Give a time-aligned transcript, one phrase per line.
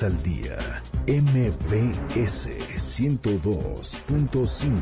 [0.00, 0.56] al día.
[1.06, 2.48] MBS
[2.78, 4.80] 102.5.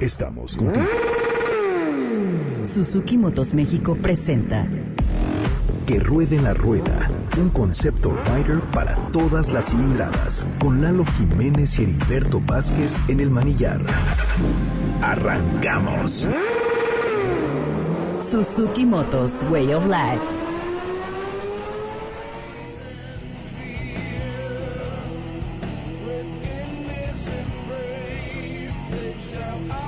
[0.00, 0.86] Estamos contigo.
[2.64, 4.66] Suzuki Motos México presenta
[5.86, 7.10] Que ruede la rueda.
[7.36, 10.46] Un concepto rider para todas las cilindradas.
[10.58, 13.84] Con Lalo Jiménez y Heriberto Vázquez en el manillar.
[15.02, 16.26] Arrancamos.
[18.30, 20.41] Suzuki Motos Way of Life.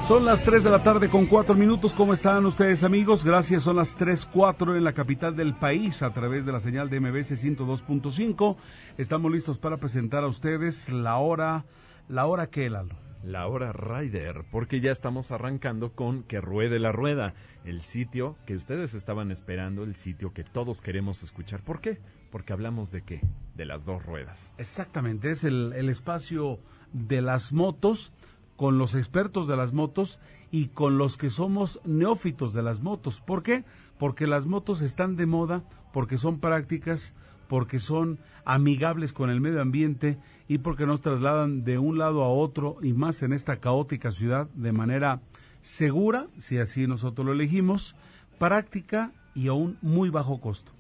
[0.06, 1.94] Son las 3 de la tarde con 4 minutos.
[1.94, 3.24] ¿Cómo están ustedes amigos?
[3.24, 3.62] Gracias.
[3.62, 7.00] Son las 3, 4 en la capital del país a través de la señal de
[7.00, 8.56] MBC 102.5.
[8.98, 11.64] Estamos listos para presentar a ustedes la hora,
[12.10, 12.94] la hora que Lalo.
[13.22, 17.32] La hora Rider, porque ya estamos arrancando con Que Ruede la Rueda,
[17.64, 21.62] el sitio que ustedes estaban esperando, el sitio que todos queremos escuchar.
[21.62, 21.98] ¿Por qué?
[22.30, 23.22] Porque hablamos de qué?
[23.54, 24.52] De las dos ruedas.
[24.58, 26.58] Exactamente, es el, el espacio
[26.92, 28.12] de las motos
[28.56, 30.18] con los expertos de las motos
[30.50, 33.20] y con los que somos neófitos de las motos.
[33.20, 33.64] ¿Por qué?
[33.98, 37.14] Porque las motos están de moda, porque son prácticas,
[37.48, 42.28] porque son amigables con el medio ambiente y porque nos trasladan de un lado a
[42.28, 45.20] otro y más en esta caótica ciudad de manera
[45.62, 47.96] segura, si así nosotros lo elegimos,
[48.38, 50.72] práctica y a un muy bajo costo.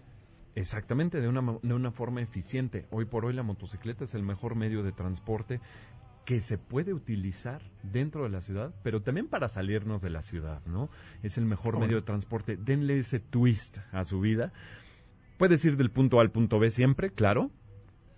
[0.54, 2.86] Exactamente, de una, de una forma eficiente.
[2.90, 5.60] Hoy por hoy la motocicleta es el mejor medio de transporte
[6.24, 10.60] que se puede utilizar dentro de la ciudad, pero también para salirnos de la ciudad,
[10.66, 10.88] ¿no?
[11.22, 12.56] Es el mejor medio de transporte.
[12.56, 14.52] Denle ese twist a su vida.
[15.38, 17.50] Puedes ir del punto A al punto B siempre, claro.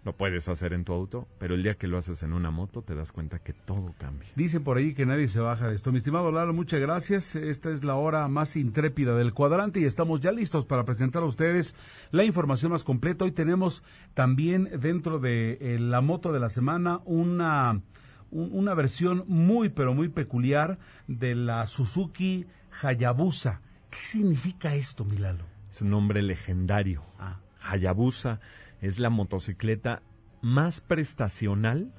[0.07, 2.81] Lo puedes hacer en tu auto, pero el día que lo haces en una moto
[2.81, 4.29] te das cuenta que todo cambia.
[4.37, 5.91] Dice por ahí que nadie se baja de esto.
[5.91, 7.35] Mi estimado Lalo, muchas gracias.
[7.35, 11.27] Esta es la hora más intrépida del cuadrante y estamos ya listos para presentar a
[11.27, 11.75] ustedes
[12.13, 13.25] la información más completa.
[13.25, 13.83] Hoy tenemos
[14.15, 17.83] también dentro de eh, la moto de la semana una
[18.31, 22.47] una versión muy, pero muy peculiar de la Suzuki
[22.83, 23.61] Hayabusa.
[23.91, 25.45] ¿Qué significa esto, Milalo?
[25.71, 27.03] Es un nombre legendario.
[27.19, 27.41] Ah.
[27.61, 28.41] Hayabusa
[28.81, 30.03] es la motocicleta
[30.43, 31.93] más prestacional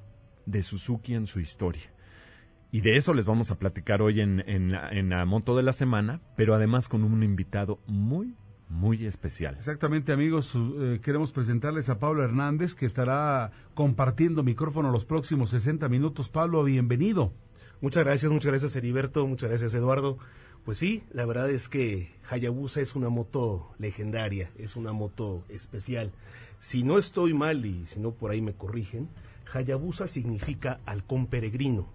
[0.45, 1.91] de Suzuki en su historia.
[2.71, 5.73] Y de eso les vamos a platicar hoy en, en, en la moto de la
[5.73, 8.35] semana, pero además con un invitado muy,
[8.69, 9.55] muy especial.
[9.55, 10.53] Exactamente, amigos.
[10.55, 16.29] Eh, queremos presentarles a Pablo Hernández, que estará compartiendo micrófono los próximos 60 minutos.
[16.29, 17.31] Pablo, bienvenido.
[17.79, 19.25] Muchas gracias, muchas gracias, Heriberto.
[19.25, 20.17] Muchas gracias, Eduardo.
[20.65, 26.11] Pues sí, la verdad es que Hayabusa es una moto legendaria, es una moto especial.
[26.59, 29.07] Si no estoy mal y si no por ahí me corrigen,
[29.53, 31.87] Hayabusa significa halcón peregrino.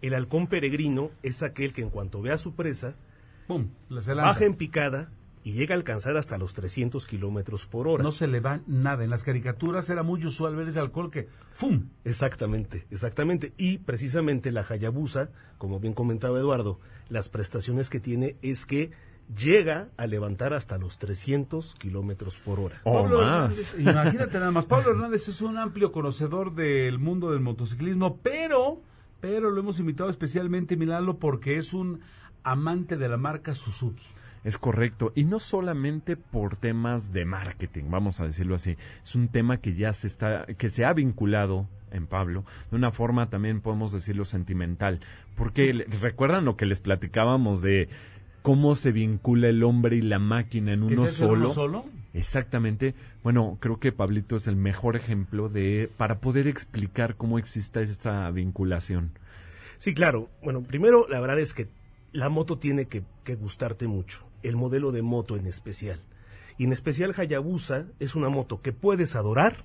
[0.00, 2.94] El halcón peregrino es aquel que en cuanto ve a su presa,
[3.88, 5.10] baja en picada
[5.48, 8.02] y llega a alcanzar hasta los 300 kilómetros por hora.
[8.02, 9.02] No se le va nada.
[9.02, 11.88] En las caricaturas era muy usual ver ese alcohol que ¡fum!
[12.04, 13.54] Exactamente, exactamente.
[13.56, 18.90] Y precisamente la Hayabusa, como bien comentaba Eduardo, las prestaciones que tiene es que
[19.34, 22.82] llega a levantar hasta los 300 kilómetros por hora.
[22.84, 23.74] O más.
[23.78, 24.66] imagínate nada más.
[24.66, 28.82] Pablo Hernández es un amplio conocedor del mundo del motociclismo, pero,
[29.22, 32.00] pero lo hemos invitado especialmente, Milano, porque es un
[32.42, 34.04] amante de la marca Suzuki.
[34.44, 35.12] Es correcto.
[35.14, 38.76] Y no solamente por temas de marketing, vamos a decirlo así.
[39.04, 42.90] Es un tema que ya se está, que se ha vinculado en Pablo, de una
[42.90, 45.00] forma también podemos decirlo sentimental.
[45.36, 47.88] Porque recuerdan lo que les platicábamos de
[48.42, 51.46] cómo se vincula el hombre y la máquina en uno solo.
[51.46, 51.84] uno solo?
[52.14, 52.94] Exactamente.
[53.22, 58.30] Bueno, creo que Pablito es el mejor ejemplo de para poder explicar cómo existe esta
[58.30, 59.12] vinculación.
[59.78, 60.28] Sí, claro.
[60.42, 61.68] Bueno, primero la verdad es que
[62.12, 66.00] la moto tiene que, que gustarte mucho el modelo de moto en especial.
[66.56, 69.64] Y en especial Hayabusa es una moto que puedes adorar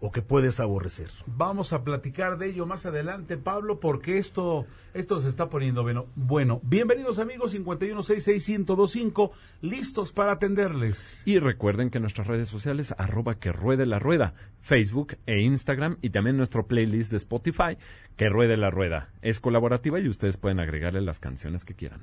[0.00, 1.10] o que puedes aborrecer.
[1.26, 6.06] Vamos a platicar de ello más adelante, Pablo, porque esto, esto se está poniendo bueno.
[6.14, 9.32] Bueno, bienvenidos amigos 5166125,
[9.62, 11.22] listos para atenderles.
[11.24, 16.10] Y recuerden que nuestras redes sociales, arroba que ruede la rueda, Facebook e Instagram, y
[16.10, 17.76] también nuestro playlist de Spotify,
[18.16, 19.10] que ruede la rueda.
[19.22, 22.02] Es colaborativa y ustedes pueden agregarle las canciones que quieran.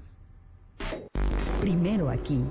[1.62, 2.44] Primero aquí.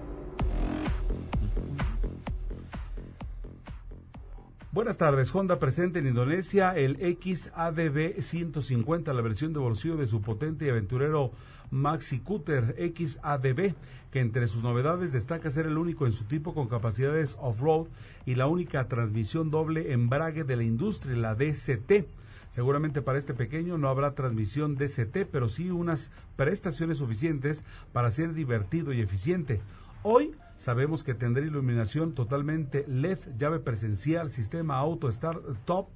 [4.74, 5.32] Buenas tardes.
[5.32, 10.68] Honda presente en Indonesia el XADB 150, la versión de bolsillo de su potente y
[10.68, 11.30] aventurero
[11.70, 13.74] Maxi Cutter XADB,
[14.10, 17.86] que entre sus novedades destaca ser el único en su tipo con capacidades off-road
[18.26, 22.06] y la única transmisión doble embrague de la industria, la DCT.
[22.54, 28.32] Seguramente para este pequeño no habrá transmisión DCT, pero sí unas prestaciones suficientes para ser
[28.32, 29.60] divertido y eficiente.
[30.02, 30.34] Hoy
[30.64, 35.88] Sabemos que tendrá iluminación totalmente LED, llave presencial, sistema auto start top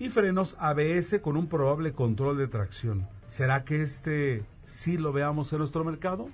[0.00, 3.06] y frenos ABS con un probable control de tracción.
[3.28, 6.28] ¿Será que este sí lo veamos en nuestro mercado?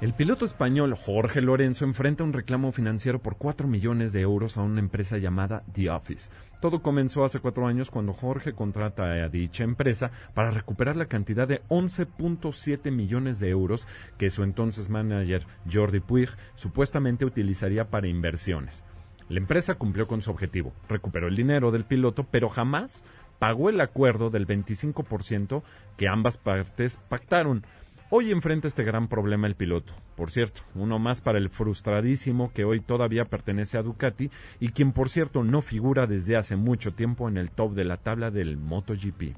[0.00, 4.62] El piloto español Jorge Lorenzo enfrenta un reclamo financiero por 4 millones de euros a
[4.62, 6.30] una empresa llamada The Office.
[6.60, 11.48] Todo comenzó hace cuatro años cuando Jorge contrata a dicha empresa para recuperar la cantidad
[11.48, 18.84] de 11.7 millones de euros que su entonces manager Jordi Puig supuestamente utilizaría para inversiones.
[19.28, 23.02] La empresa cumplió con su objetivo, recuperó el dinero del piloto, pero jamás
[23.38, 25.62] pagó el acuerdo del 25%
[25.96, 27.64] que ambas partes pactaron.
[28.10, 29.92] Hoy enfrenta este gran problema el piloto.
[30.16, 34.92] Por cierto, uno más para el frustradísimo que hoy todavía pertenece a Ducati y quien
[34.92, 38.56] por cierto no figura desde hace mucho tiempo en el top de la tabla del
[38.56, 39.36] MotoGP.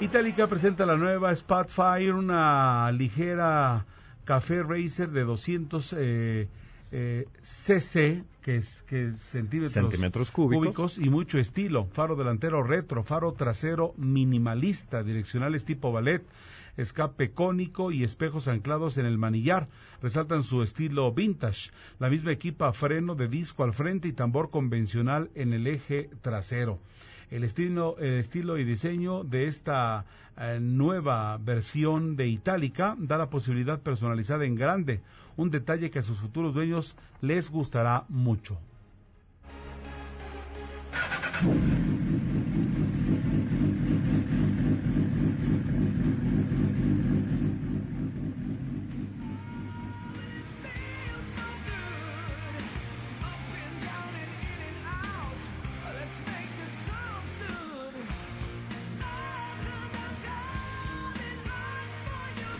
[0.00, 3.84] Itálica presenta la nueva Spotfire, una ligera
[4.24, 6.48] café racer de 200 eh,
[6.90, 10.98] eh, cc, que es que centímetros, Centímetros cúbicos.
[10.98, 11.86] y mucho estilo.
[11.92, 16.22] Faro delantero retro, faro trasero minimalista, direccionales tipo ballet,
[16.76, 19.68] escape cónico y espejos anclados en el manillar.
[20.00, 21.70] Resaltan su estilo vintage.
[21.98, 26.78] La misma equipa freno de disco al frente y tambor convencional en el eje trasero.
[27.30, 30.06] El estilo, el estilo y diseño de esta
[30.38, 35.02] eh, nueva versión de Itálica da la posibilidad personalizada en grande,
[35.38, 38.58] un detalle que a sus futuros dueños les gustará mucho.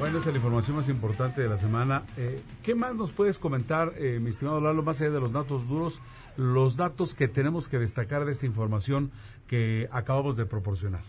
[0.08, 2.02] Bueno, es la información más importante de la semana.
[2.16, 5.68] Eh, ¿Qué más nos puedes comentar, eh, mi estimado Lalo, más allá de los datos
[5.68, 6.00] duros,
[6.38, 9.10] los datos que tenemos que destacar de esta información
[9.48, 11.02] que acabamos de proporcionar?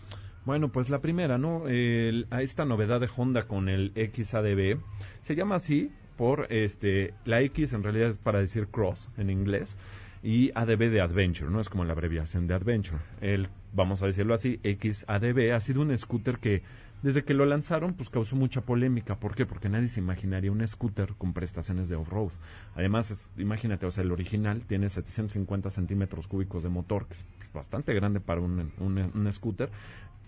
[0.44, 1.66] Bueno, pues la primera, ¿no?
[1.66, 4.78] Esta novedad de Honda con el XADB
[5.22, 9.78] se llama así por este la X en realidad es para decir cross en inglés
[10.22, 11.62] y ADB de Adventure, ¿no?
[11.62, 12.98] Es como la abreviación de Adventure.
[13.22, 16.62] El vamos a decirlo así, XADB ha sido un scooter que
[17.02, 19.46] desde que lo lanzaron pues causó mucha polémica, ¿por qué?
[19.46, 22.30] Porque nadie se imaginaría un scooter con prestaciones de off-road.
[22.74, 27.24] Además, es- imagínate, o sea, el original tiene 750 centímetros cúbicos de motor, que es
[27.38, 29.70] pues, bastante grande para un, un- un scooter,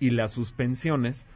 [0.01, 1.27] y las suspensiones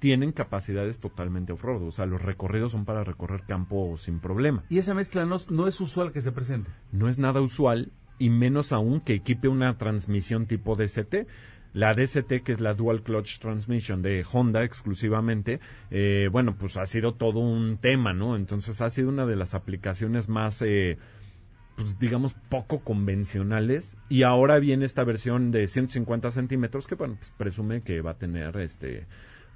[0.00, 4.64] tienen capacidades totalmente off-road, o sea, los recorridos son para recorrer campo sin problema.
[4.68, 6.70] Y esa mezcla no, no es usual que se presente.
[6.92, 11.26] No es nada usual y menos aún que equipe una transmisión tipo DCT.
[11.74, 15.58] La DCT, que es la Dual Clutch Transmission de Honda exclusivamente,
[15.90, 18.36] eh, bueno, pues ha sido todo un tema, ¿no?
[18.36, 20.98] Entonces ha sido una de las aplicaciones más, eh,
[21.74, 23.96] pues digamos, poco convencionales.
[24.08, 28.18] Y ahora viene esta versión de 150 centímetros que, bueno, pues presume que va a
[28.18, 29.08] tener este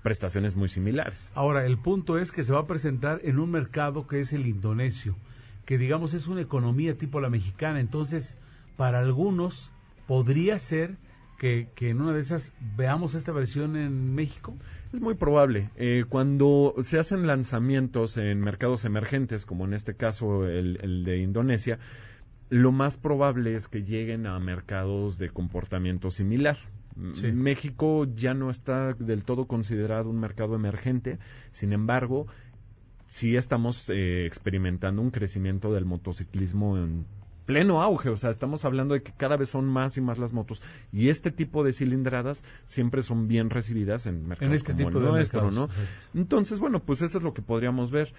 [0.03, 1.31] prestaciones muy similares.
[1.35, 4.47] Ahora, el punto es que se va a presentar en un mercado que es el
[4.47, 5.17] indonesio,
[5.65, 7.79] que digamos es una economía tipo la mexicana.
[7.79, 8.37] Entonces,
[8.77, 9.71] para algunos
[10.07, 10.97] podría ser
[11.39, 14.55] que, que en una de esas veamos esta versión en México.
[14.93, 15.71] Es muy probable.
[15.77, 21.19] Eh, cuando se hacen lanzamientos en mercados emergentes, como en este caso el, el de
[21.19, 21.79] Indonesia,
[22.51, 26.59] lo más probable es que lleguen a mercados de comportamiento similar.
[27.15, 27.31] Sí.
[27.31, 31.21] México ya no está del todo considerado un mercado emergente,
[31.53, 32.27] sin embargo,
[33.07, 37.07] sí estamos eh, experimentando un crecimiento del motociclismo en
[37.49, 40.35] pleno auge, o sea, estamos hablando de que cada vez son más y más las
[40.35, 40.61] motos
[40.93, 44.99] y este tipo de cilindradas siempre son bien recibidas en mercados En este como tipo
[44.99, 45.71] el de nuestro, mercados,
[46.15, 46.21] ¿no?
[46.21, 48.13] Entonces, bueno, pues eso es lo que podríamos ver.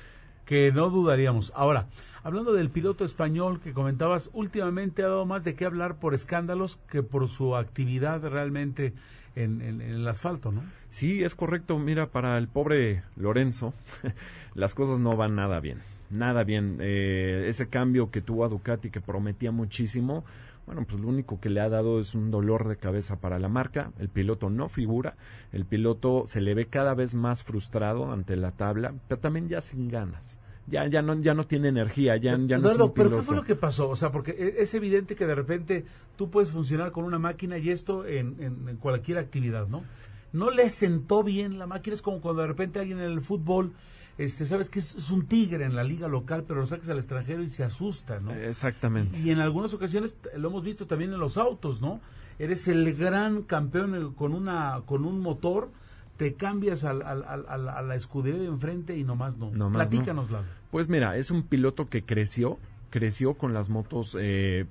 [0.45, 1.53] que no dudaríamos.
[1.55, 1.85] Ahora,
[2.23, 6.77] hablando del piloto español que comentabas, últimamente ha dado más de qué hablar por escándalos
[6.89, 8.93] que por su actividad realmente
[9.35, 10.63] en, en- en el asfalto, ¿no?
[10.89, 11.77] Sí, es correcto.
[11.77, 13.75] Mira, para el pobre Lorenzo,
[14.55, 15.81] las cosas no van nada bien.
[16.09, 16.77] Nada bien.
[16.79, 20.23] Eh, ese cambio que tuvo a Ducati que prometía muchísimo,
[20.65, 23.47] bueno, pues lo único que le ha dado es un dolor de cabeza para la
[23.49, 23.91] marca.
[23.99, 25.15] El piloto no figura.
[25.51, 29.61] El piloto se le ve cada vez más frustrado ante la tabla, pero también ya
[29.61, 30.37] sin ganas.
[30.67, 33.21] Ya, ya no, ya no tiene energía, ya, ya no es Eduardo, un pero ¿qué
[33.23, 33.89] fue lo que pasó?
[33.89, 35.85] O sea, porque e- es evidente que de repente
[36.15, 39.83] tú puedes funcionar con una máquina y esto en, en- en cualquier actividad, ¿no?
[40.31, 43.73] No le sentó bien la máquina, es como cuando de repente alguien en el fútbol,
[44.19, 47.41] este, sabes que es, un tigre en la liga local, pero lo sacas al extranjero
[47.41, 48.31] y se asusta, ¿no?
[48.33, 49.17] Exactamente.
[49.17, 51.99] Y en algunas ocasiones lo hemos visto también en los autos, ¿no?
[52.37, 55.71] Eres el gran campeón eh, con una con un motor,
[56.17, 59.51] te cambias al, al- al- al- a la escudería de enfrente y nomás no.
[59.51, 59.89] Nomás no.
[59.89, 60.45] Platícanos, Lalo.
[60.69, 62.59] Pues mira, es un piloto que creció,
[62.89, 64.65] creció con las motos eh,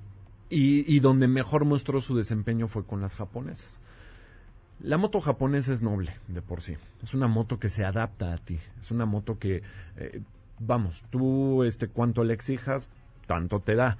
[0.50, 3.80] y, y donde mejor mostró su desempeño fue con las japonesas.
[4.80, 6.74] La moto japonesa es noble de por sí.
[7.02, 8.58] Es una moto que se adapta a ti.
[8.80, 9.62] Es una moto que,
[9.96, 10.20] eh,
[10.60, 12.90] vamos, tú, este, cuanto le exijas,
[13.26, 13.98] tanto te da.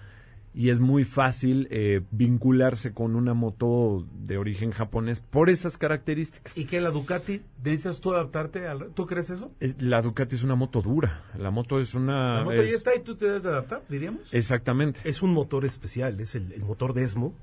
[0.55, 6.57] Y es muy fácil eh, vincularse con una moto de origen japonés por esas características.
[6.57, 8.67] ¿Y que la Ducati, necesitas tú adaptarte?
[8.67, 9.53] Al, ¿Tú crees eso?
[9.61, 11.23] Es- La Ducati es una moto dura.
[11.39, 12.39] La moto es una...
[12.39, 14.23] La moto es- ya está y tú te debes de adaptar, diríamos.
[14.33, 15.01] Exactamente.
[15.05, 17.35] Es un motor especial, es el, el motor Desmo.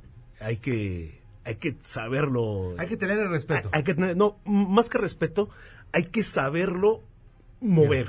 [0.42, 2.74] Hay que, hay que saberlo.
[2.78, 3.70] Hay que tener el respeto.
[3.72, 5.50] Hay, hay que tener, no, más que respeto,
[5.94, 7.04] hay que saberlo
[7.62, 8.08] mover.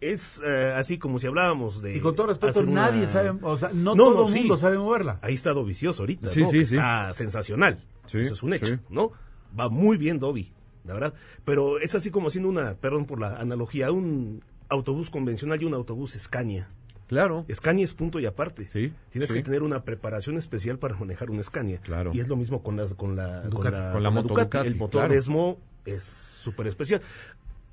[0.00, 1.96] Es eh, así como si hablábamos de.
[1.96, 4.38] y con todo respeto, una- nadie sabe, o sea, no, No, todo no, el sí.
[4.40, 5.18] mundo sabe moverla.
[5.22, 6.46] Ahí está Dovicioso ahorita, Sí, ¿no?
[6.50, 6.76] sí, Que sí.
[6.76, 7.78] Está sensacional.
[8.06, 8.78] Sí, Eso es un hecho, sí.
[8.90, 9.10] ¿no?
[9.58, 10.52] Va muy bien Dobby,
[10.84, 11.14] la verdad.
[11.44, 15.74] Pero es así como haciendo una, perdón por la analogía, un autobús convencional y un
[15.74, 16.68] autobús Scania.
[17.08, 17.44] Claro.
[17.52, 18.68] Scania es punto y aparte.
[18.68, 19.34] Sí, Tienes sí.
[19.34, 21.78] que tener una preparación especial para manejar un Scania.
[21.80, 22.10] Claro.
[22.14, 24.76] Y es lo mismo con, las, con la, con la, Con la moto Ducati, El
[24.76, 25.58] motor claro.
[25.86, 27.00] Es súper especial.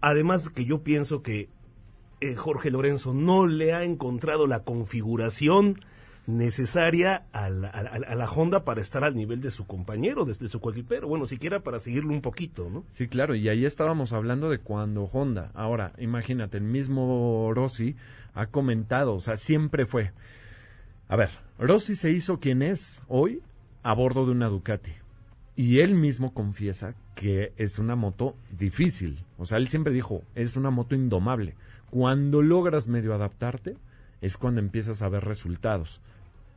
[0.01, 1.49] Además que yo pienso que
[2.21, 5.79] eh, Jorge Lorenzo no le ha encontrado la configuración
[6.27, 10.25] necesaria a la, a la- a la Honda para estar al nivel de su compañero,
[10.25, 11.07] desde su coequipero.
[11.07, 12.83] Bueno, siquiera para seguirlo un poquito, ¿no?
[12.93, 15.51] Sí, claro, y ahí estábamos hablando de cuando Honda.
[15.53, 17.95] Ahora, imagínate, el mismo Rossi
[18.35, 20.11] ha comentado, o sea, siempre fue.
[21.07, 23.41] A ver, Rossi se hizo quien es hoy
[23.81, 24.91] a bordo de una Ducati.
[25.55, 29.23] Y él mismo confiesa que es una moto difícil.
[29.37, 31.55] O sea, él siempre dijo, es una moto indomable.
[31.89, 33.77] Cuando logras medio adaptarte,
[34.21, 36.01] es cuando empiezas a ver resultados.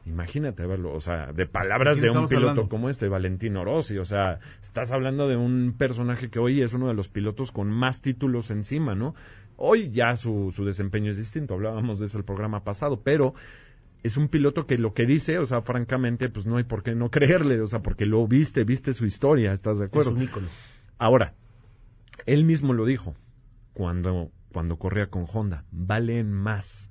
[0.04, 2.68] Imagínate verlo, o sea, de palabras ¿De un piloto hablando?
[2.68, 3.98] como este, Valentino Rossi.
[3.98, 7.70] O sea, estás hablando de un personaje que hoy es uno de los pilotos con
[7.70, 9.14] más títulos encima, ¿no?
[9.58, 13.34] Hoy ya su, su desempeño es distinto, hablábamos de eso el programa pasado, pero
[14.02, 16.94] es un piloto que lo que dice, o sea, francamente, pues no hay por qué
[16.94, 20.10] no creerle, o sea, porque lo viste, viste su historia, ¿estás de acuerdo?
[20.10, 20.48] Es un ícono.
[20.98, 21.34] Ahora,
[22.26, 23.16] él mismo lo dijo
[23.72, 26.90] cuando, cuando corría con Honda, valen más,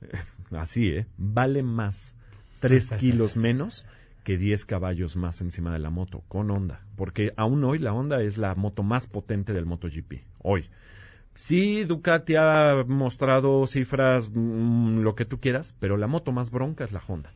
[0.50, 1.06] así, ¿eh?
[1.16, 2.14] Vale más
[2.60, 3.86] 3 kilos menos
[4.24, 8.22] que 10 caballos más encima de la moto con Honda, porque aún hoy la Honda
[8.22, 10.68] es la moto más potente del MotoGP, hoy.
[11.34, 16.84] Sí, Ducati ha mostrado cifras, mm, lo que tú quieras, pero la moto más bronca
[16.84, 17.32] es la Honda.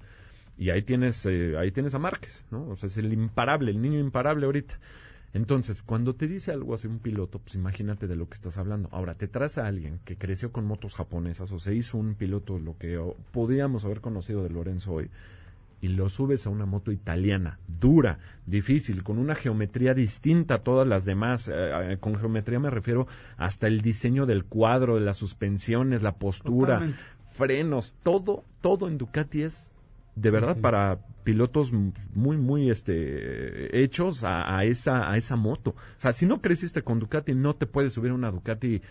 [0.57, 2.69] Y ahí tienes, eh, ahí tienes a Márquez, ¿no?
[2.69, 4.79] O sea, es el imparable, el niño imparable ahorita.
[5.35, 8.89] Entonces, cuando te dice algo así un piloto, pues imagínate de lo que estás hablando.
[8.93, 12.59] Ahora, te traes a alguien que creció con motos japonesas o se hizo un piloto,
[12.59, 12.99] lo que
[13.33, 15.11] podíamos haber conocido de Lorenzo hoy,
[15.81, 20.87] y lo subes a una moto italiana, dura, difícil, con una geometría distinta a todas
[20.89, 21.49] las demás.
[21.49, 21.53] Eh,
[21.93, 23.07] eh, con geometría me refiero
[23.37, 27.01] hasta el diseño del cuadro, de las suspensiones, la postura, Totalmente.
[27.33, 29.71] frenos, todo, todo en Ducati es
[30.17, 30.61] de verdad Sí.
[30.63, 31.71] para pilotos
[32.15, 35.71] muy muy este hechos a, a esa a esa moto.
[35.71, 38.83] O sea, si no creciste con Ducati no te puedes subir a una Ducati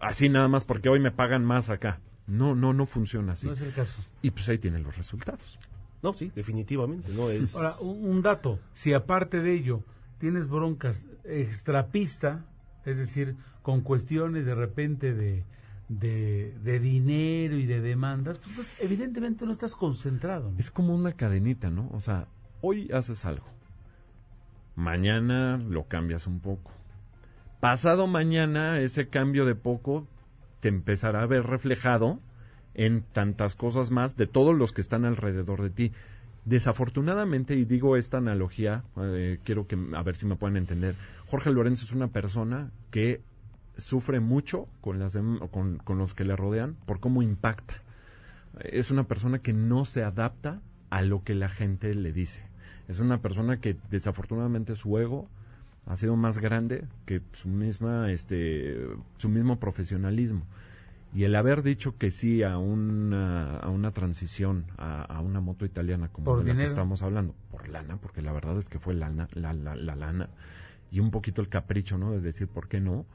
[0.00, 2.00] así nada más porque hoy me pagan más acá.
[2.26, 3.46] No, no, no funciona así.
[3.46, 4.00] No es el caso.
[4.22, 5.58] Y pues ahí tienen los resultados.
[6.04, 7.10] No, sí, definitivamente.
[7.14, 7.56] No es.
[7.56, 9.82] Ahora, un, dato, si aparte de ello
[10.18, 12.44] tienes broncas extrapista,
[12.84, 15.44] es decir, con cuestiones de repente de,
[15.88, 20.50] de, de dinero y de demandas, pues, pues, evidentemente no estás concentrado.
[20.50, 20.58] ¿no?
[20.58, 21.88] Es como una cadenita, ¿no?
[21.94, 22.28] O sea,
[22.60, 23.46] hoy haces algo.
[24.76, 26.70] Mañana lo cambias un poco.
[27.60, 30.06] Pasado mañana ese cambio de poco
[30.60, 32.20] te empezará a ver reflejado
[32.74, 35.92] en tantas cosas más de todos los que están alrededor de ti.
[36.44, 40.94] Desafortunadamente, y digo esta analogía, eh, quiero que a ver si me pueden entender.
[41.26, 43.22] Jorge Lorenzo es una persona que
[43.76, 45.16] sufre mucho con, las
[45.50, 47.74] con, con los que le rodean por cómo impacta.
[48.60, 52.42] Es una persona que no se adapta a lo que la gente le dice.
[52.88, 55.28] Es una persona que desafortunadamente su ego
[55.86, 58.78] ha sido más grande que su misma este
[59.18, 60.44] su mismo profesionalismo
[61.14, 65.64] y el haber dicho que sí a una a una transición a, a una moto
[65.64, 68.78] italiana como Por de la que estamos hablando por lana porque la verdad es que
[68.78, 70.28] fue lana la, la, la lana
[70.90, 73.06] y un poquito el capricho no de decir por qué no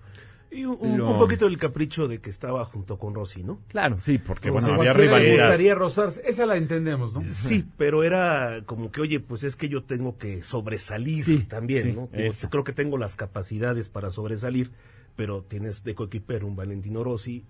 [0.51, 3.59] Y un, un- Lo- un poquito el capricho de que estaba junto con Rossi, ¿no?
[3.67, 7.21] claro sí porque bueno sí, había rivalidad gustaría rozarse, esa la entendemos, ¿no?
[7.33, 11.83] Sí, pero era como que, oye, pues es que yo tengo que sobresalir Sí, también,
[11.83, 12.09] sí, ¿no?
[12.49, 14.71] Creo que tengo las capacidades para sobresalir,
[15.15, 17.45] pero tienes de coequipero un Valentino Rossi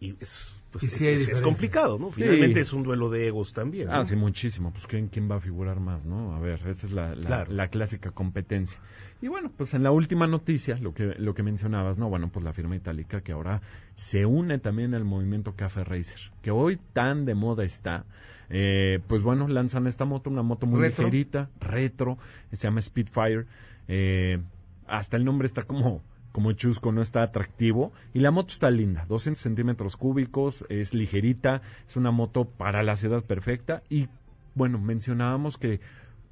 [0.00, 1.44] y es pues Y es, sí hay es- es diferencia.
[1.44, 2.10] complicado, ¿no?
[2.12, 3.88] Finalmente es un duelo de egos también.
[3.88, 3.94] ¿no?
[3.94, 4.72] Ah, sí, muchísimo.
[4.72, 6.32] Pues ¿quién, quién va a figurar más, ¿no?
[6.36, 7.52] A ver, esa es la, la, Claro.
[7.52, 8.78] la clásica competencia.
[9.20, 12.08] Y bueno, pues en la última noticia, lo que, lo que mencionabas, ¿no?
[12.08, 13.62] Bueno, pues la firma itálica que ahora
[13.96, 18.04] se une también al movimiento Café Racer, que hoy tan de moda está.
[18.48, 21.04] Eh, pues bueno, lanzan esta moto, una moto muy Retro.
[21.04, 22.16] ligerita, retro,
[22.52, 23.46] se llama Speedfire.
[23.88, 24.38] Eh,
[24.86, 26.02] hasta el nombre está como
[26.32, 27.92] como chusco, no está atractivo.
[28.14, 32.96] Y la moto está linda, 200 centímetros cúbicos, es ligerita, es una moto para la
[32.96, 33.82] ciudad perfecta.
[33.88, 34.08] Y
[34.54, 35.80] bueno, mencionábamos que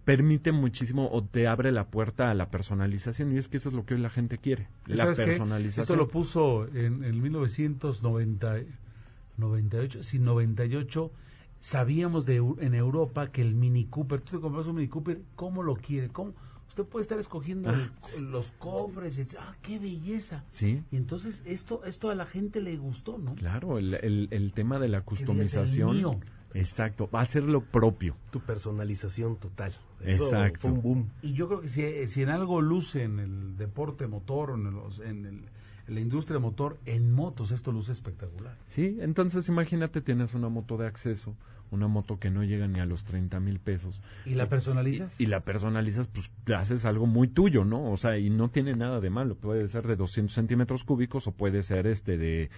[0.04, 3.34] permite muchísimo o te abre la puerta a la personalización.
[3.34, 5.82] Y es que eso es lo que hoy la gente quiere, la personalización.
[5.82, 11.12] Esto lo puso en, en 1998, sí, 98.
[11.60, 15.62] Sabíamos de, en Europa que el Mini Cooper, tú te compras un Mini Cooper, ¿cómo
[15.62, 16.08] lo quiere?
[16.08, 16.32] ¿Cómo?
[16.78, 20.44] Usted puede estar escogiendo el- Ah, los cofres, y, ah, qué belleza.
[20.50, 23.34] Sí, Y entonces esto, esto a la gente le gustó, ¿no?
[23.34, 25.96] claro, el, el, el tema de la el customización.
[25.96, 26.20] mío.
[26.54, 28.16] Exacto, va a ser lo propio.
[28.30, 29.72] Tu personalización total.
[30.04, 30.60] Eso Exacto.
[30.60, 31.10] Fue un boom.
[31.20, 35.00] Y yo creo que si, si en algo luce en el deporte motor en, los-
[35.00, 35.44] en el-
[35.88, 38.56] en la industria motor, en motos esto luce espectacular.
[38.68, 41.34] Sí, entonces imagínate, tienes una moto de acceso,
[41.70, 44.00] una moto que no llega ni a los 30 mil pesos.
[44.24, 45.12] ¿Y la personalizas?
[45.18, 47.90] Y, y la personalizas, pues haces algo muy tuyo, ¿no?
[47.90, 49.36] O sea, y no tiene nada de malo.
[49.36, 52.50] Puede ser de 200 centímetros cúbicos o puede ser este de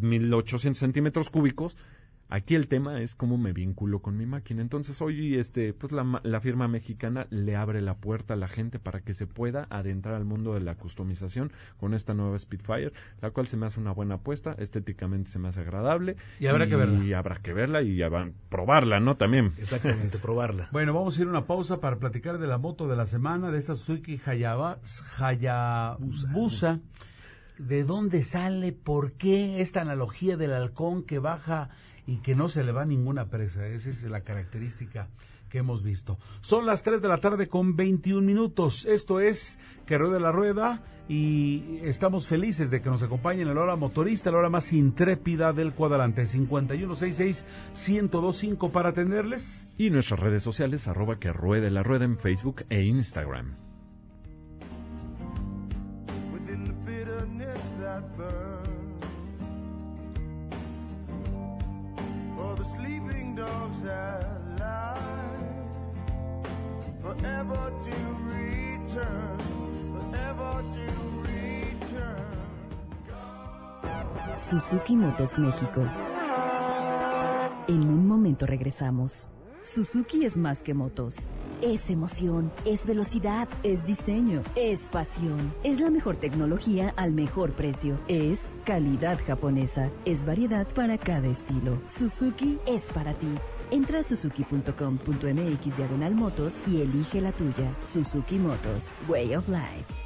[0.00, 1.76] 1800 centímetros cúbicos.
[2.34, 4.62] Aquí el tema es cómo me vinculo con mi máquina.
[4.62, 8.48] Entonces hoy, este, pues la, ma- la firma mexicana le abre la puerta a la
[8.48, 12.92] gente para que se pueda adentrar al mundo de la customización con esta nueva Spitfire,
[13.20, 16.16] la cual se me hace una buena apuesta, estéticamente se me hace agradable.
[16.40, 17.04] Y habrá que verla.
[17.04, 19.16] Y habrá que verla y habrá- probarla, ¿no?
[19.16, 19.52] También.
[19.58, 20.70] Exactamente, probarla.
[20.72, 23.50] Bueno, vamos a ir a una pausa para platicar de la moto de la semana,
[23.50, 24.78] de esta Suzuki Hayaba-
[25.18, 26.80] Hayabusa.
[27.58, 28.72] ¿De dónde sale?
[28.72, 31.68] ¿Por qué esta analogía del halcón que baja
[32.06, 33.66] y que no se le va ninguna presa?
[33.66, 35.08] Esa es la característica
[35.52, 36.18] que hemos visto.
[36.40, 38.86] Son las 3 de la tarde con 21 minutos.
[38.86, 43.60] Esto es Que Ruede la Rueda y estamos felices de que nos acompañen en la
[43.60, 49.66] hora motorista, la hora más intrépida del cuadrante 5166-1025 para atenderles.
[49.76, 53.71] Y nuestras redes sociales, arroba que ruede la rueda en Facebook e Instagram.
[74.52, 75.80] Suzuki Motos México.
[77.68, 79.30] En un momento regresamos.
[79.62, 81.30] Suzuki es más que motos.
[81.62, 85.54] Es emoción, es velocidad, es diseño, es pasión.
[85.62, 88.00] Es la mejor tecnología al mejor precio.
[88.08, 89.88] Es calidad japonesa.
[90.04, 91.80] Es variedad para cada estilo.
[91.86, 93.32] Suzuki es para ti.
[93.70, 97.76] Entra a suzuki.com.mx diagonal motos y elige la tuya.
[97.84, 100.01] Suzuki Motos, Way of Life.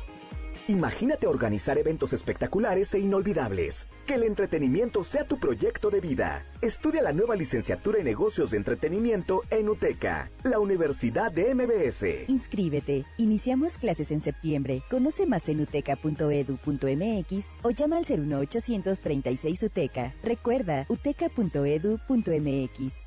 [0.69, 3.87] Imagínate organizar eventos espectaculares e inolvidables.
[4.05, 6.45] Que el entretenimiento sea tu proyecto de vida.
[6.61, 12.29] Estudia la nueva licenciatura en negocios de entretenimiento en UTECA, la Universidad de MBS.
[12.29, 13.05] Inscríbete.
[13.17, 14.83] Iniciamos clases en septiembre.
[14.91, 20.15] Conoce más en uteca.edu.mx o llama al 01836 UTECA.
[20.25, 22.07] Recuerda, uteca.edu.mx.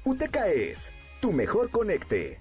[0.06, 2.40] UTECA es tu mejor conecte.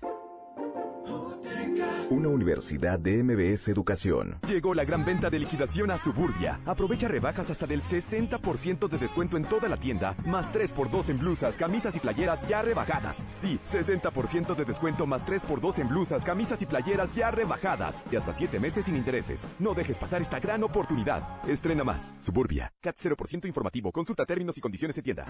[2.11, 4.39] Una universidad de MBS Educación.
[4.49, 6.61] Llegó la gran venta de liquidación a Suburbia.
[6.65, 11.57] Aprovecha rebajas hasta del 60% de descuento en toda la tienda, más 3x2 en blusas,
[11.57, 13.23] camisas y playeras ya rebajadas.
[13.33, 18.03] Sí, 60% de descuento más 3x2 en blusas, camisas y playeras ya rebajadas.
[18.11, 19.47] Y hasta 7 meses sin intereses.
[19.59, 21.47] No dejes pasar esta gran oportunidad.
[21.49, 22.15] Estrena más.
[22.21, 22.73] Suburbia.
[22.81, 23.93] CAT 0% informativo.
[23.93, 25.27] Consulta términos y condiciones de tienda.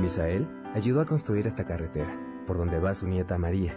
[0.00, 3.76] Misael ayudó a construir esta carretera, por donde va su nieta María,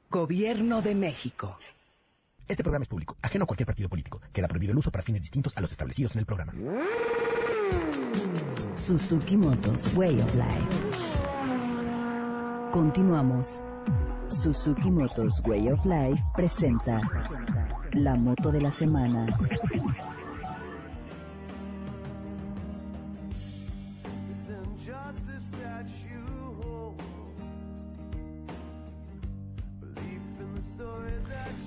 [0.10, 1.58] Gobierno de México.
[2.50, 4.20] Este programa es público, ajeno a cualquier partido político.
[4.34, 6.52] Queda prohibido el uso para fines distintos a los establecidos en el programa.
[8.74, 10.84] Suzuki Motos Way of Life.
[12.72, 13.62] Continuamos.
[14.30, 17.00] Suzuki Motos Way of Life presenta
[17.94, 19.28] la moto de la semana.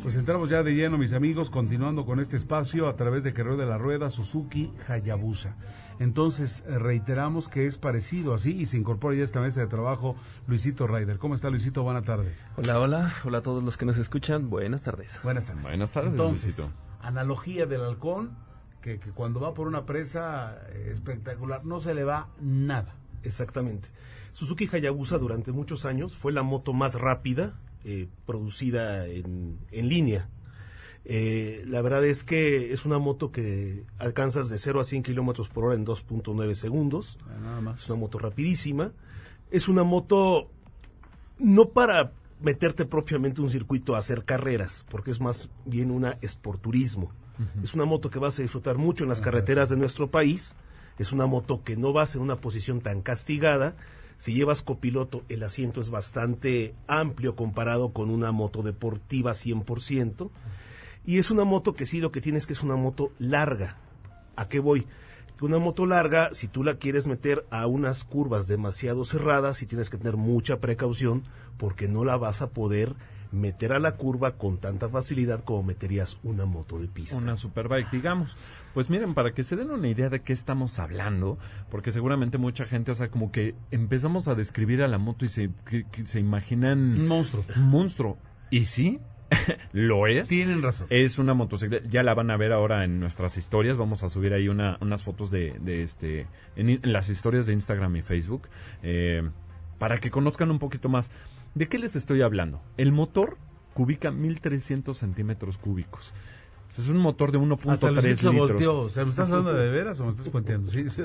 [0.03, 3.57] Pues entramos ya de lleno, mis amigos, continuando con este espacio a través de Carrero
[3.57, 5.55] de la Rueda Suzuki Hayabusa.
[6.01, 9.69] Entonces, eh, reiteramos que es parecido así y se incorpora ya a esta mesa de
[9.69, 10.17] trabajo
[10.49, 11.19] Luisito Ryder.
[11.19, 11.85] ¿Cómo está Luisito?
[11.85, 12.35] Buena tarde.
[12.57, 14.51] Hola, hola, hola a todos los que nos escuchan.
[14.51, 15.21] Buenas tardes.
[15.23, 15.63] Buenas tardes.
[15.63, 16.71] Buenas tardes, Entonces, Luisito.
[17.01, 18.37] analogía del halcón,
[18.81, 22.97] que, que cuando va por una presa eh, espectacular no se le va nada.
[23.23, 23.89] Exactamente.
[24.33, 30.29] Suzuki Hayabusa durante muchos años fue la moto más rápida eh, producida en, en línea.
[31.05, 35.49] Eh, la verdad es que es una moto que alcanzas de 0 a 100 kilómetros
[35.49, 37.19] por hora en 2.9 segundos.
[37.27, 37.81] Ah, Nada más.
[37.81, 38.93] Es una moto rapidísima.
[39.51, 40.51] Es una moto
[41.39, 47.13] no para meterte propiamente un circuito a hacer carreras, porque es más bien una esporturismo.
[47.65, 50.55] Es una moto que vas a disfrutar mucho en las carreteras de nuestro país.
[50.99, 53.75] Es una moto que no vas en una posición tan castigada.
[54.23, 60.31] Si llevas copiloto, el asiento es bastante amplio comparado con una moto deportiva 100%.
[61.05, 63.79] Y es una moto que sí lo que tienes que es una moto larga.
[64.37, 64.87] ¿A qué voy?
[65.41, 69.91] Una moto larga, si tú la quieres meter a unas curvas demasiado cerradas, sí tienes
[69.91, 71.25] que tener mucha precaución
[71.57, 72.95] porque no la vas a poder
[73.33, 77.17] meter a la curva con tanta facilidad como meterías una moto de pista.
[77.17, 78.37] Una superbike, digamos.
[78.75, 81.39] Pues miren, para que se den una idea de qué estamos hablando,
[81.71, 85.29] porque seguramente mucha gente, o sea, como que empezamos a describir a la moto y
[85.29, 86.93] se, que- que se imaginan...
[87.01, 87.45] Un monstruo.
[87.57, 88.19] Un monstruo.
[88.51, 88.99] Y sí,
[89.73, 90.29] lo es.
[90.29, 90.87] Tienen razón.
[90.91, 94.33] Es una motocicleta, ya la van a ver ahora en nuestras historias, vamos a subir
[94.35, 98.49] ahí una, unas fotos de, de este, en, en las historias de Instagram y Facebook,
[98.83, 99.23] eh,
[99.79, 101.11] para que conozcan un poquito más.
[101.55, 102.61] ¿De qué les estoy hablando?
[102.77, 103.37] El motor
[103.75, 106.13] cubica 1300 centímetros cúbicos.
[106.79, 108.51] Es un motor de Hasta 1.3 Luisito litros.
[108.51, 108.81] volteó.
[108.81, 110.71] O sea, ¿me estás hablando de veras o me estás cuenteando?
[110.71, 111.03] Sí, sí.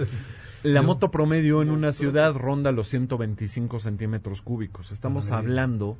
[0.64, 4.92] La moto promedio en una ciudad ronda los 125 centímetros cúbicos.
[4.94, 5.98] Estamos Madre hablando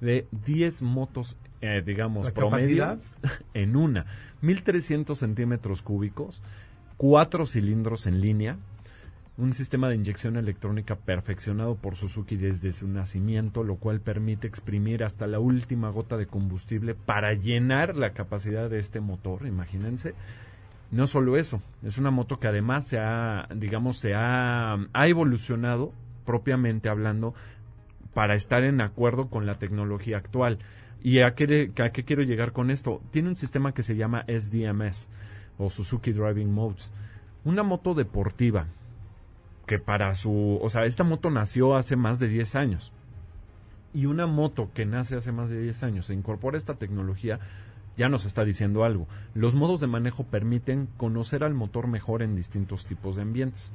[0.00, 2.98] de 10 motos, eh, digamos, ¿La promedio
[3.54, 4.06] en una.
[4.40, 6.42] 1300 centímetros cúbicos,
[6.96, 8.56] cuatro cilindros en línea,
[9.38, 15.04] un sistema de inyección electrónica perfeccionado por Suzuki desde su nacimiento, lo cual permite exprimir
[15.04, 20.14] hasta la última gota de combustible para llenar la capacidad de este motor, imagínense.
[20.90, 25.92] No solo eso, es una moto que además se ha, digamos, se ha, evolucionado
[26.24, 27.34] propiamente hablando
[28.14, 30.60] para estar en acuerdo con la tecnología actual.
[31.02, 33.02] ¿Y a qué, a qué quiero llegar con esto?
[33.10, 35.08] Tiene un sistema que se llama SDMS
[35.58, 36.90] o Suzuki Driving Modes.
[37.44, 38.68] Una moto deportiva
[39.66, 42.92] que para su, o sea, esta moto nació hace más de 10 años.
[43.92, 47.40] Y una moto que nace hace más de 10 años se incorpora esta tecnología,
[47.96, 49.08] ya nos está diciendo algo.
[49.34, 53.72] Los modos de manejo permiten conocer al motor mejor en distintos tipos de ambientes.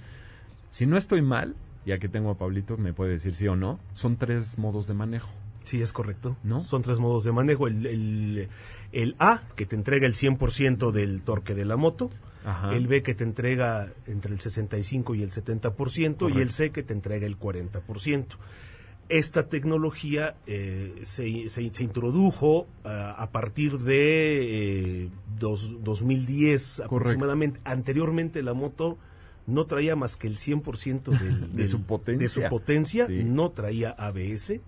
[0.69, 3.80] Si no estoy mal, ya que tengo a Pablito, me puede decir sí o no,
[3.93, 5.40] son tres modos de manejo.
[5.63, 6.36] Sí, es correcto.
[6.43, 6.62] ¿No?
[6.62, 7.67] Son tres modos de manejo.
[7.67, 8.50] El, el-
[8.91, 12.10] el A, que te entrega el 100% del torque de la moto.
[12.43, 12.74] Ajá.
[12.76, 15.97] El B, que te entrega entre el 65 y el 70%.
[15.97, 16.54] Y el Correcto.
[16.54, 18.26] C, que te entrega el 40%.
[19.10, 27.60] Esta tecnología eh, se, se- se introdujo ah, a partir de eh, dos- 2010 aproximadamente.
[27.65, 28.97] Anteriormente la moto
[29.47, 32.24] no traía más que el 100% del- De su potencia.
[32.24, 33.24] de su potencia, Sí.
[33.26, 34.62] no traía ABS.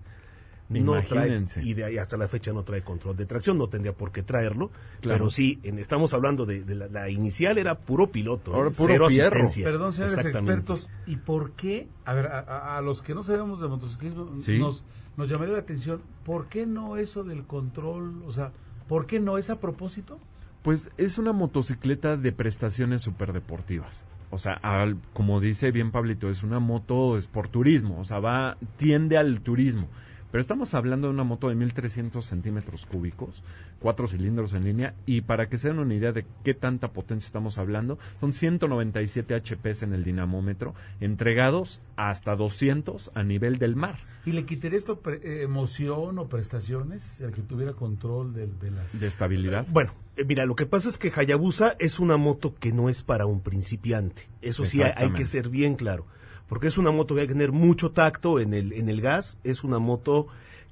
[0.68, 3.92] No trae, y de ahí hasta la fecha no trae control de tracción, no tendría
[3.92, 5.18] por qué traerlo, Claro.
[5.18, 8.72] pero sí, en- estamos hablando de, de la, la inicial era puro piloto, Ahora ¿eh?
[8.74, 9.26] puro cero fierro.
[9.44, 9.64] asistencia.
[9.64, 11.88] Perdón, señores expertos, ¿y por qué?
[12.06, 14.58] A ver, a, a- a los que no sabemos de motociclismo, Sí.
[14.58, 14.82] nos,
[15.18, 18.22] nos llamaría la atención, ¿por qué no eso del control?
[18.26, 18.50] O sea,
[18.88, 20.18] ¿por qué no es a propósito?
[20.62, 24.04] Pues es una motocicleta de prestaciones superdeportivas.
[24.30, 28.18] O sea, al- como dice bien Pablito, es una moto es por turismo, o sea,
[28.18, 29.88] va, tiende al turismo.
[30.34, 33.44] Pero estamos hablando de una moto de 1300 centímetros cúbicos,
[33.78, 37.24] cuatro cilindros en línea, y para que se den una idea de qué tanta potencia
[37.28, 44.00] estamos hablando, son 197 HPs en el dinamómetro, entregados hasta 200 a nivel del mar.
[44.26, 47.20] ¿Y le quitaría esto pre- eh, emoción o prestaciones?
[47.20, 48.98] El que tuviera control de, de las...
[48.98, 49.64] De estabilidad.
[49.70, 53.04] Bueno, eh, mira, lo que pasa es que Hayabusa es una moto que no es
[53.04, 54.22] para un principiante.
[54.42, 56.06] Eso sí hay, que ser bien claro.
[56.48, 59.38] Porque es una moto que hay que tener mucho tacto en el, en el gas.
[59.44, 60.26] Es una moto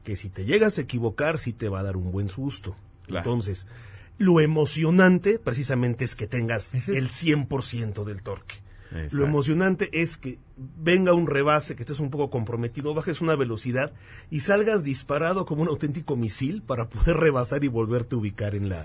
[0.04, 2.76] que si te llegas a equivocar, sí te va a dar un buen susto.
[3.06, 3.18] Claro.
[3.30, 3.66] Entonces,
[4.18, 8.56] Lo emocionante precisamente es que tengas es- el 100% del torque.
[9.10, 13.92] Lo emocionante es que venga un rebase, que estés un poco comprometido, bajes una velocidad
[14.30, 18.68] y salgas disparado como un auténtico misil para poder rebasar y volverte a ubicar en
[18.68, 18.82] la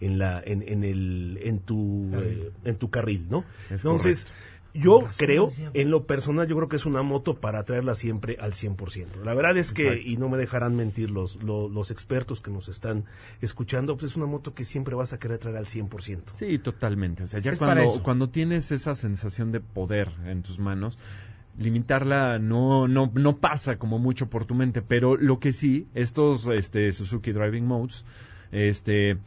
[0.00, 2.38] en la en, en el en tu Carril.
[2.38, 3.44] eh, en tu carril, ¿no?
[3.70, 4.28] Es Entonces,
[4.78, 8.52] yo creo, en lo personal, yo creo que es una moto para traerla siempre al
[8.52, 9.22] 100%.
[9.24, 10.08] La verdad es que, Exacto.
[10.08, 13.04] y no me dejarán mentir los, los, los expertos que nos están
[13.40, 16.36] escuchando, pues es una moto que siempre vas a querer traer al 100%.
[16.36, 17.24] Sí, totalmente.
[17.24, 20.98] O sea, ya cuando, cuando tienes esa sensación de poder en tus manos,
[21.58, 24.82] limitarla no, no, no pasa como mucho por tu mente.
[24.82, 28.04] Pero lo que sí, estos este, Suzuki Driving Modes,
[28.52, 29.18] este,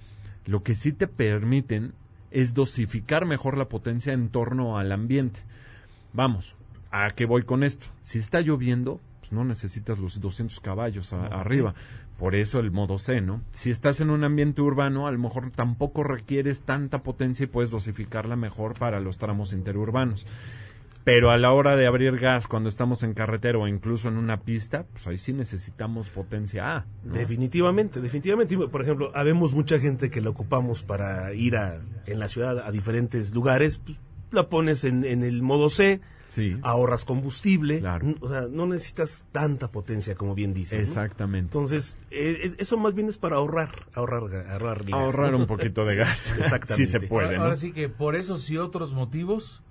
[0.46, 1.94] lo que sí te permiten
[2.32, 5.42] es dosificar mejor la potencia en torno al ambiente.
[6.14, 6.56] Vamos,
[6.92, 7.88] ¿a qué voy con esto?
[8.04, 11.74] Si está lloviendo, pues no necesitas los 200 caballos a- arriba.
[12.18, 13.42] Por eso el modo C, ¿no?
[13.54, 17.72] Si estás en un ambiente urbano, a lo mejor tampoco requieres tanta potencia y puedes
[17.72, 20.26] dosificarla mejor para los tramos interurbanos.
[21.10, 24.42] Pero a la hora de abrir gas cuando estamos en carretera o incluso en una
[24.42, 26.86] pista, pues ahí sí necesitamos potencia A.
[27.04, 27.16] ¿no?
[27.16, 28.56] Definitivamente, definitivamente.
[28.56, 32.72] Por ejemplo, habemos mucha gente que la ocupamos para ir a, en la ciudad a
[32.72, 33.80] diferentes lugares.
[33.80, 33.98] pues,
[34.30, 37.80] la pones en, en el modo C, Sí, ahorras combustible.
[37.80, 38.14] Claro.
[38.22, 40.78] O sea, no necesitas tanta potencia como bien dices.
[40.78, 40.84] ¿no?
[40.84, 41.48] exactamente.
[41.48, 45.40] Entonces, eh, eso más bien es para ahorrar, ahorrar, ahorrar, gas, Ahorrar ¿no?
[45.40, 46.32] un poquito de gas.
[46.38, 46.76] Exactamente.
[46.76, 47.44] Sí se puede, ahora, ¿no?
[47.46, 49.64] ahora sí que por esos y otros motivos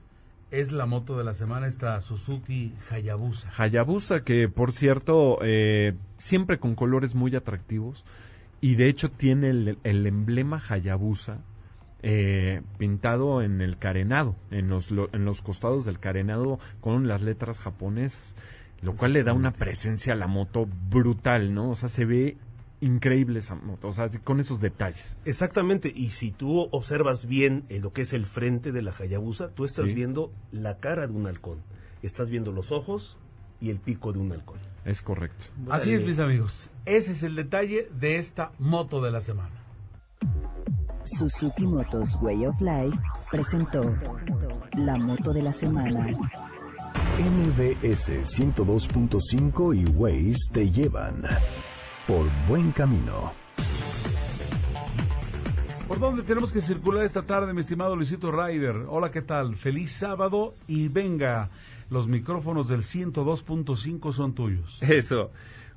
[0.51, 3.51] es la moto de la semana esta Suzuki Hayabusa.
[3.57, 8.05] Hayabusa, que por cierto, eh, siempre con colores muy atractivos.
[8.61, 11.39] Y de hecho tiene el, el emblema Hayabusa
[12.03, 17.23] eh, pintado en el carenado, en los, lo- en los costados del carenado con las
[17.23, 18.35] letras japonesas.
[18.81, 21.71] Lo cual le da una presencia a la moto brutal, ¿no?
[21.71, 22.37] O sea, se ve
[22.81, 25.17] increíble esa moto, o sea, con esos detalles.
[25.25, 29.49] Exactamente, y si tú observas bien eh, lo que es el frente de la Hayabusa,
[29.51, 29.95] tú estás Sí.
[29.95, 31.59] viendo la cara de un halcón.
[32.03, 33.19] Estás viendo los ojos
[33.61, 34.59] y el pico de un halcón.
[34.85, 35.47] Es correcto.
[35.71, 36.71] Así es, mis amigos.
[36.87, 39.55] Ese es el detalle de esta moto de la semana.
[41.05, 42.99] Suzuki Motos Way of Life
[43.31, 43.83] presentó
[44.75, 46.07] la moto de la semana.
[47.19, 51.23] MBS 102.5 y Waze te llevan
[52.09, 53.33] por buen camino.
[55.87, 58.87] ¿Por dónde tenemos que circular esta tarde, mi estimado Luisito Ryder?
[58.89, 59.57] Hola, ¿qué tal?
[59.57, 61.51] Feliz sábado y venga,
[61.91, 64.79] los micrófonos del 102.5 son tuyos.
[64.83, 65.31] Eso.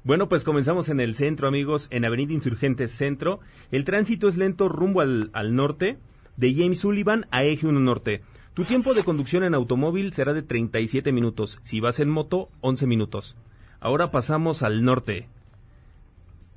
[0.06, 3.42] Bueno, pues comenzamos en el centro, amigos, en Avenida Insurgentes Centro.
[3.72, 5.98] El tránsito es lento rumbo al, al norte,
[6.38, 8.22] de James Sullivan a Eje 1 Norte.
[8.54, 11.60] Tu tiempo de conducción en automóvil será de 37 minutos.
[11.64, 13.36] Si vas en moto, 11 minutos.
[13.82, 15.28] Ahora pasamos al norte.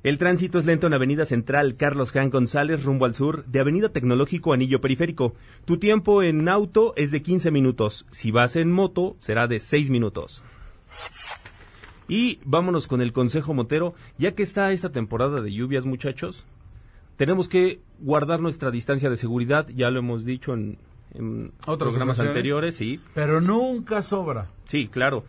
[0.05, 3.89] El tránsito es lento en Avenida Central Carlos Jan González rumbo al sur, de Avenida
[3.89, 5.33] Tecnológico Anillo Periférico.
[5.65, 8.05] Tu tiempo en auto es de 15 minutos.
[8.11, 10.43] Si vas en moto, será de 6 minutos.
[12.07, 16.45] Y vámonos con el consejo motero, ya que está esta temporada de lluvias, muchachos.
[17.17, 20.77] Tenemos que guardar nuestra distancia de seguridad, ya lo hemos dicho en,
[21.15, 22.99] en Otras programas anteriores, sí.
[23.15, 24.51] Pero nunca sobra.
[24.67, 25.23] Sí, claro.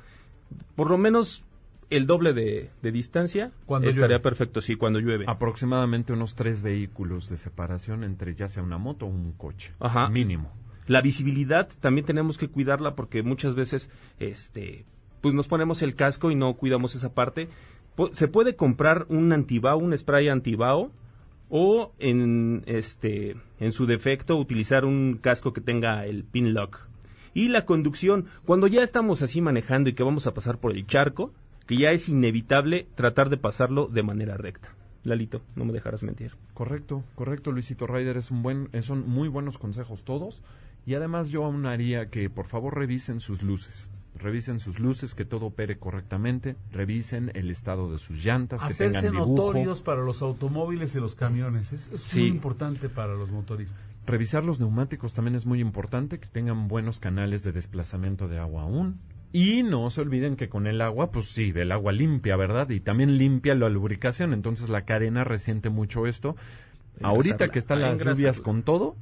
[0.75, 1.47] Por lo menos
[1.91, 4.23] el doble de, de distancia Cuando estaría llueve.
[4.23, 5.25] perfecto, sí, cuando llueve.
[5.29, 9.73] Aproximadamente unos tres vehículos de separación entre ya sea una moto o un coche.
[9.79, 10.09] Ajá.
[10.09, 10.53] Mínimo.
[10.87, 14.85] La visibilidad también tenemos que cuidarla porque muchas veces este
[15.21, 17.49] pues nos ponemos el casco y no cuidamos esa parte.
[18.13, 20.93] Se puede comprar un antibao, un spray antibao
[21.49, 26.79] o en este en su defecto utilizar un casco que tenga el pin lock.
[27.35, 30.87] Y la conducción, cuando ya estamos así manejando y que vamos a pasar por el
[30.87, 31.33] charco,
[31.67, 34.69] que ya es inevitable tratar de pasarlo de manera recta.
[35.05, 36.33] Lalito, no me dejarás mentir.
[36.55, 40.43] Correcto, correcto, Luisito Ryder, es un buen, son muy buenos consejos todos.
[40.85, 43.91] Y además yo aún haría que por favor revisen sus luces.
[44.17, 46.57] Revisen sus luces, que todo opere correctamente.
[46.73, 49.49] Revisen el estado de sus llantas, que Hacerse tengan dibujo.
[49.53, 51.73] notorios para los automóviles y los camiones.
[51.73, 52.21] Es, es Sí.
[52.21, 53.77] muy importante para los motoristas.
[54.07, 58.63] Revisar los neumáticos también es muy importante, que tengan buenos canales de desplazamiento de agua
[58.63, 59.01] aún.
[59.39, 62.71] Y no se olviden que con el agua, pues sí, del agua limpia, ¿verdad?
[62.71, 66.37] Y también limpia la lubricación, entonces la cadena resiente mucho esto.
[67.03, 68.97] Ahorita que están las lluvias con todo,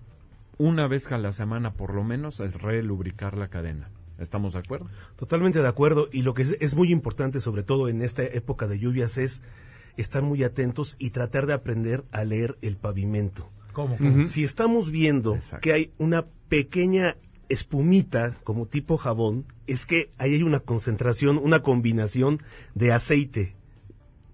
[0.58, 3.90] una vez a la semana por lo menos es relubricar la cadena.
[4.18, 4.88] ¿Estamos de acuerdo?
[5.14, 6.08] Totalmente de acuerdo.
[6.10, 9.40] Y lo que es, es muy importante, sobre todo en esta época de lluvias, es
[9.96, 13.52] estar muy atentos y tratar de aprender a leer el pavimento.
[13.72, 13.96] ¿Cómo?
[14.26, 17.18] Si estamos viendo que hay una pequeña
[17.54, 22.40] espumita como tipo jabón, es que ahí hay una concentración, una combinación
[22.74, 23.56] de aceite,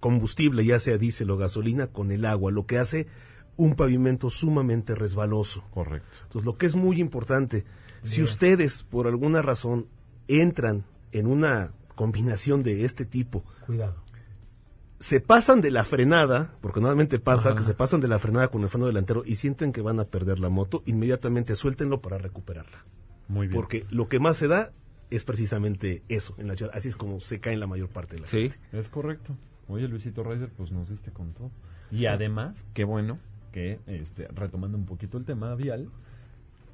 [0.00, 3.06] combustible, ya sea diésel o gasolina, con el agua, lo que hace
[3.56, 5.62] un pavimento sumamente resbaloso.
[5.70, 6.08] Correcto.
[6.24, 7.64] Entonces, lo que es muy importante,
[8.04, 9.86] si ustedes por alguna razón
[10.28, 13.96] entran en una combinación de este tipo, Cuidado.
[15.00, 17.58] se pasan de la frenada, porque normalmente pasa Ajá.
[17.58, 20.04] que se pasan de la frenada con el freno delantero y sienten que van a
[20.04, 22.86] perder la moto, inmediatamente suéltenlo para recuperarla.
[23.30, 23.58] Muy bien.
[23.60, 24.72] Porque lo que más se da
[25.10, 26.72] es precisamente eso en la ciudad.
[26.74, 29.36] Así es como se cae en la mayor parte de la Sí, es correcto.
[29.68, 31.50] Oye, Luisito Reiser, pues nos diste con todo.
[31.92, 33.18] Y además, qué bueno
[33.52, 35.88] que, este, retomando un poquito el tema vial,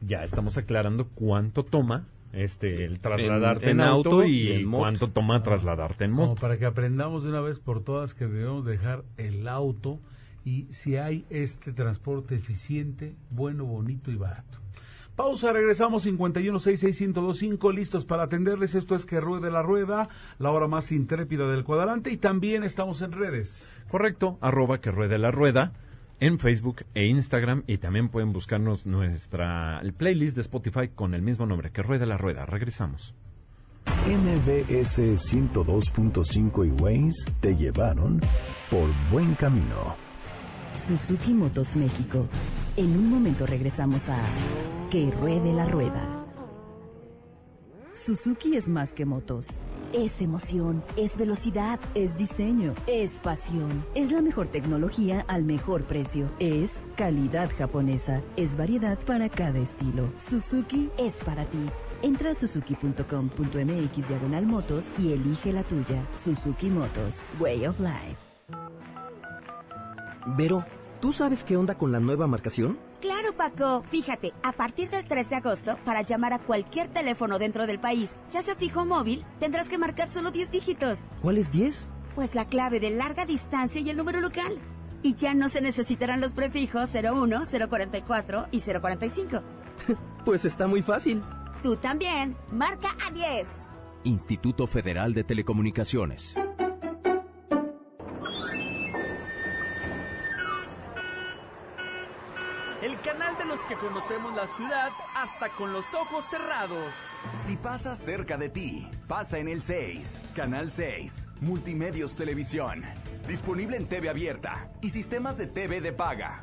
[0.01, 4.67] ya estamos aclarando cuánto toma este el trasladarte en, en auto, auto y, y en
[4.67, 4.81] moto.
[4.83, 6.41] cuánto toma trasladarte en Como moto.
[6.41, 9.99] para que aprendamos de una vez por todas que debemos dejar el auto
[10.45, 14.59] y si hay este transporte eficiente, bueno, bonito y barato.
[15.17, 18.75] Pausa, regresamos 5166125, listos para atenderles.
[18.75, 23.01] Esto es que ruede la rueda, la hora más intrépida del cuadrante y también estamos
[23.01, 23.51] en redes.
[23.91, 25.73] Correcto, arroba que ruede la rueda
[26.21, 31.23] en Facebook e Instagram y también pueden buscarnos nuestra el playlist de Spotify con el
[31.23, 32.45] mismo nombre, que ruede la rueda.
[32.45, 33.15] Regresamos.
[34.07, 38.21] MBS 102.5 y Waze te llevaron
[38.71, 40.06] por buen camino.
[40.77, 42.29] Suzuki Motos México.
[42.77, 44.23] En un momento regresamos a
[44.91, 46.25] Que ruede la rueda.
[47.95, 49.61] Suzuki es más que motos.
[49.93, 53.85] Es emoción, es velocidad, es diseño, es pasión.
[53.95, 56.31] Es la mejor tecnología al mejor precio.
[56.39, 58.23] Es calidad japonesa.
[58.37, 60.13] Es variedad para cada estilo.
[60.19, 61.67] Suzuki es para ti.
[62.03, 66.07] Entra a suzuki.com.mx diagonal motos y elige la tuya.
[66.17, 68.26] Suzuki Motos, Way of Life.
[70.27, 70.65] Vero,
[71.01, 72.79] ¿tú sabes qué onda con la nueva marcación?
[73.01, 73.85] Claro, Paco.
[73.91, 78.17] Fíjate, a partir del 3 de agosto, para llamar a cualquier teléfono dentro del país,
[78.31, 80.99] ya sea fijo o móvil, tendrás que marcar solo 10 dígitos.
[81.23, 81.91] ¿Cuál es 10?
[82.17, 84.59] Pues la clave de larga distancia y el número local.
[85.03, 89.41] Y ya no se necesitarán los prefijos 01, 044 y 045.
[90.25, 91.23] Pues está muy fácil.
[91.63, 92.37] Tú también.
[92.51, 93.47] Marca a 10.
[94.03, 96.35] Instituto Federal de Telecomunicaciones.
[103.69, 106.93] Que conocemos la ciudad hasta con los ojos cerrados.
[107.39, 112.85] Si pasa cerca de ti, pasa en el 6, Canal 6, Multimedios Televisión.
[113.27, 116.41] Disponible en TV abierta y sistemas de TV de paga.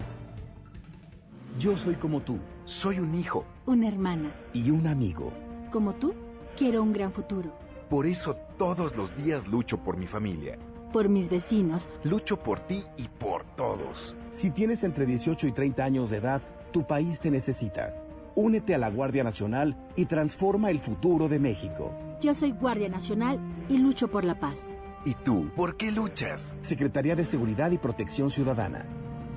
[1.60, 2.40] Yo soy como tú.
[2.66, 4.32] Soy un hijo Una hermana.
[4.54, 5.32] y un amigo.
[5.72, 6.14] Como tú,
[6.58, 7.52] quiero un gran futuro.
[7.90, 10.58] Por eso todos los días lucho por mi familia.
[10.92, 11.88] Por mis vecinos.
[12.04, 14.16] Lucho por ti y por todos.
[14.32, 16.42] Si tienes entre 18 y 30 años de edad,
[16.74, 17.94] tu país te necesita.
[18.36, 21.94] Únete a la Guardia Nacional y transforma el futuro de México.
[22.20, 24.60] Yo soy Guardia Nacional y lucho por la paz.
[25.06, 25.50] ¿Y tú?
[25.56, 26.56] ¿Por qué luchas?
[26.62, 28.86] Secretaría de Seguridad y Protección Ciudadana.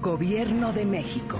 [0.00, 1.38] Gobierno de México.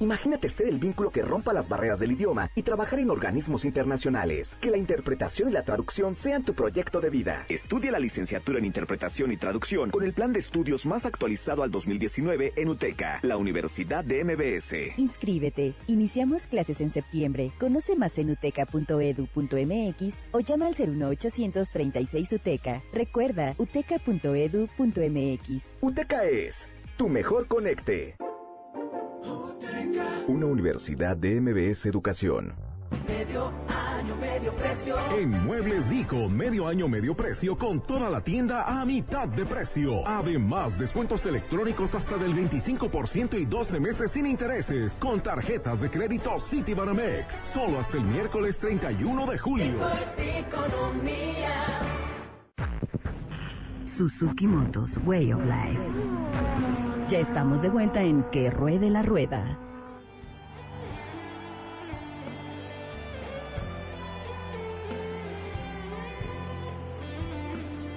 [0.00, 4.56] Imagínate ser el vínculo que rompa las barreras del idioma y trabajar en organismos internacionales.
[4.60, 7.44] Que la interpretación y la traducción sean tu proyecto de vida.
[7.50, 11.70] Estudia la licenciatura en Interpretación y Traducción con el plan de estudios más actualizado al
[11.70, 14.96] 2019 en UTECA, la Universidad de MBS.
[14.96, 15.74] Inscríbete.
[15.86, 17.52] Iniciamos clases en septiembre.
[17.60, 22.82] Conoce más en uteca.edu.mx o llama al 01800 36 UTECA.
[22.94, 25.76] Recuerda, uteca.edu.mx.
[25.82, 28.16] UTECA es tu mejor conecte.
[30.28, 32.54] Una universidad de MBS Educación.
[33.06, 34.96] Medio año, medio precio.
[35.16, 40.06] En Muebles Dico, medio año, medio precio con toda la tienda a mitad de precio.
[40.06, 44.98] Además, descuentos electrónicos hasta del 25% y 12 meses sin intereses.
[45.00, 47.42] Con tarjetas de crédito Citibanamex.
[47.52, 49.74] Solo hasta el miércoles 31 de julio.
[53.84, 55.82] Suzuki Motos, Way of Life.
[57.08, 59.69] Ya estamos de vuelta en Que Ruede la Rueda.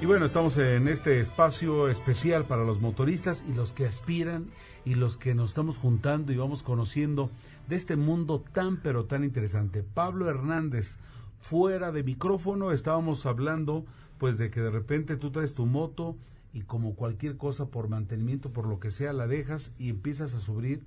[0.04, 4.48] Y bueno, estamos en este espacio especial para los motoristas y los que aspiran
[4.84, 7.30] y los que nos estamos juntando y vamos conociendo
[7.70, 9.82] de este mundo tan pero tan interesante.
[9.82, 10.98] Pablo Hernández,
[11.40, 13.86] fuera de micrófono, estábamos hablando
[14.18, 16.18] pues de que de repente tú traes tu moto
[16.52, 20.42] y como cualquier cosa por mantenimiento, por lo que sea, la dejas y empiezas a
[20.42, 20.84] subir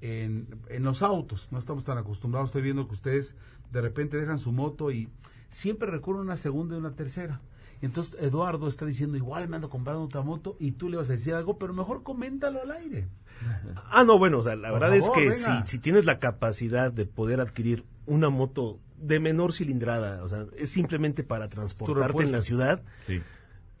[0.00, 1.46] en, en los autos.
[1.52, 3.36] No estamos tan acostumbrados, estoy viendo que ustedes
[3.70, 5.08] de repente dejan su moto y
[5.48, 7.40] siempre recurren a una segunda y una tercera.
[7.80, 11.12] Entonces Eduardo está diciendo, igual me ando comprando otra moto y tú le vas a
[11.12, 13.08] decir algo, pero mejor coméntalo al aire.
[13.90, 16.18] Ah, no, bueno, o sea, la Por verdad favor, es que si, si tienes la
[16.18, 22.22] capacidad de poder adquirir una moto de menor cilindrada, o sea, es simplemente para transportarte
[22.24, 23.20] en la ciudad, Sí.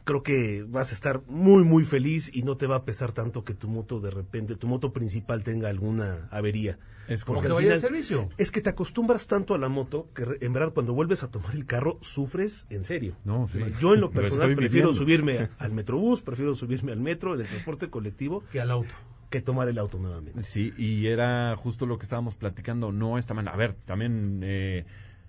[0.08, 3.44] Creo que vas a estar muy muy feliz y no te va a pesar tanto
[3.44, 6.78] que tu moto de repente, tu moto principal tenga alguna avería.
[7.08, 8.30] Es como Porque que vaya al servicio.
[8.38, 11.54] Es que te acostumbras tanto a la moto que en verdad cuando vuelves a tomar
[11.54, 13.16] el carro sufres en serio.
[13.26, 13.58] No, sí.
[13.80, 17.90] Yo en lo personal prefiero subirme al metrobús, prefiero subirme al metro, en el transporte
[17.90, 18.94] colectivo Que al auto.
[19.28, 20.42] que tomar el auto nuevamente.
[20.42, 22.92] Sí, y era justo lo que estábamos platicando.
[22.92, 23.46] No está mal.
[23.48, 24.86] A ver, también, eh,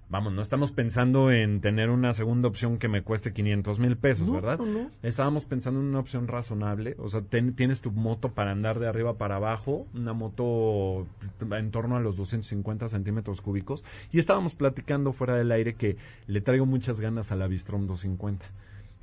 [0.09, 4.27] vamos, no estamos pensando en tener una segunda opción que me cueste 500 mil pesos,
[4.27, 4.57] No, ¿verdad?
[4.59, 4.91] no, no.
[5.03, 6.95] Estábamos pensando en una opción razonable.
[6.99, 11.07] O sea, ten- tienes tu moto para andar de arriba para abajo, una moto
[11.51, 13.83] en torno a los 250 centímetros cúbicos.
[14.11, 15.97] Y estábamos platicando fuera del aire que
[16.27, 18.45] le traigo muchas ganas a la Bistrom 250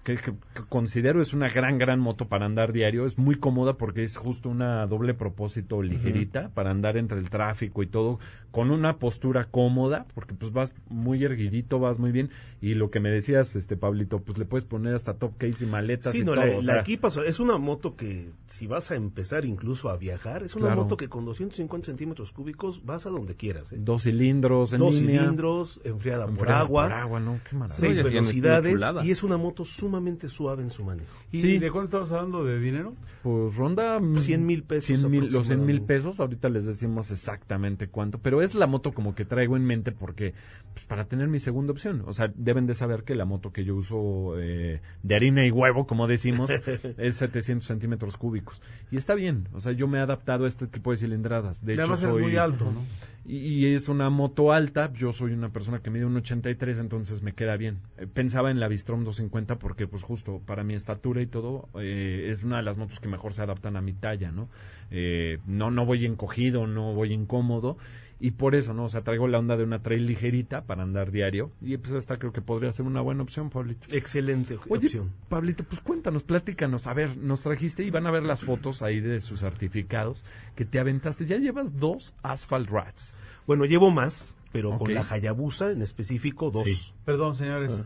[0.07, 3.07] que, que- que considero es una gran, gran moto para andar diario.
[3.07, 7.83] Es muy cómoda porque es justo una doble propósito ligerita para andar entre el tráfico
[7.83, 8.21] y todo,
[8.53, 12.31] con una postura cómoda, porque pues vas muy erguidito, vas muy bien.
[12.61, 15.67] Y lo que me decías, este Pablito, pues le puedes poner hasta top case y
[15.67, 16.45] maletas Sí, y no, todo.
[16.47, 19.97] la, o la sea, equipas, es una moto que si vas a empezar incluso a
[19.97, 20.83] viajar, es una Claro.
[20.85, 23.73] moto que con 250 centímetros cúbicos vas a donde quieras.
[23.73, 23.77] ¿eh?
[23.79, 25.21] dos cilindros en Dos línea.
[25.23, 27.41] cilindros, enfriada, por agua, por agua, ¿no?
[27.49, 27.79] Qué maravilla.
[27.79, 29.96] seis velocidades y es una moto sumamente
[30.29, 31.11] suave en su manejo.
[31.33, 31.59] ¿Y Sí.
[31.59, 32.95] de cuánto estamos hablando de dinero?
[33.23, 37.11] Pues ronda mm, 100 mil pesos 100 mil- los 100 mil pesos, ahorita les decimos
[37.11, 40.35] exactamente cuánto, pero es la moto como que traigo en mente porque,
[40.73, 43.65] pues para tener mi segunda opción, o sea, deben de saber que la moto que
[43.65, 46.49] yo uso eh, de harina y huevo, como decimos,
[46.99, 48.61] es 700 centímetros cúbicos.
[48.91, 51.65] Y está bien, o sea, yo me he adaptado a este tipo de cilindradas.
[51.65, 52.83] De hecho, además soy es muy alto, ¿no?
[53.29, 57.33] Y, es una moto alta, yo soy una persona que mide un 83, entonces me
[57.33, 57.79] queda bien.
[57.99, 62.29] Eh, pensaba en la Bistrom 250 porque pues justo para mi estatura y todo eh,
[62.31, 64.49] es una de las motos que mejor se adaptan a mi talla, ¿no?
[64.91, 67.77] Eh, no no voy encogido, no voy incómodo
[68.19, 68.85] y por eso, ¿no?
[68.85, 72.19] O sea, traigo la onda de una trail ligerita para andar diario y pues esta
[72.19, 73.87] creo que podría ser una buena opción, Pablito.
[73.91, 75.13] Excelente Oye, opción.
[75.29, 76.87] Pablito, pues cuéntanos, platícanos.
[76.87, 80.65] A ver, nos trajiste y van a ver las fotos ahí de sus certificados que
[80.65, 81.27] te aventaste.
[81.27, 83.15] Ya llevas dos Asphalt Rats.
[83.47, 86.65] Bueno, llevo más, pero con la Hayabusa en específico dos.
[86.65, 86.95] Sí.
[87.05, 87.85] Perdón, señores.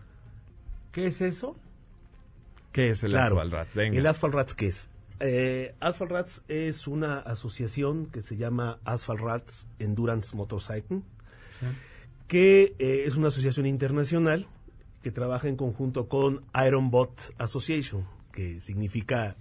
[0.92, 1.56] ¿Qué es eso?
[2.72, 3.34] ¿Qué es el Claro.
[3.36, 3.74] Asphalt Rats?
[3.74, 3.98] Venga.
[3.98, 4.90] ¿El Asphalt Rats qué es?
[5.20, 11.02] Eh, Asphalt Rats es una asociación que se llama Asphalt Rats Endurance Motorcycle,
[12.26, 14.46] que eh, es una asociación internacional
[15.02, 19.36] que trabaja en conjunto con Iron Bot Association, que significa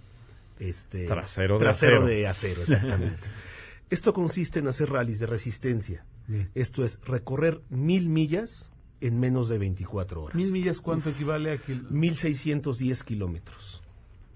[0.58, 2.06] este Trasero de trasero acero.
[2.06, 3.28] de acero, exactamente.
[3.90, 6.04] Esto consiste en hacer rallies de resistencia.
[6.28, 6.50] Bien.
[6.54, 8.70] Esto es recorrer mil millas
[9.00, 10.36] en menos de 24 horas.
[10.36, 13.82] ¿Mil millas cuánto equivale a kil- 1610 kilómetros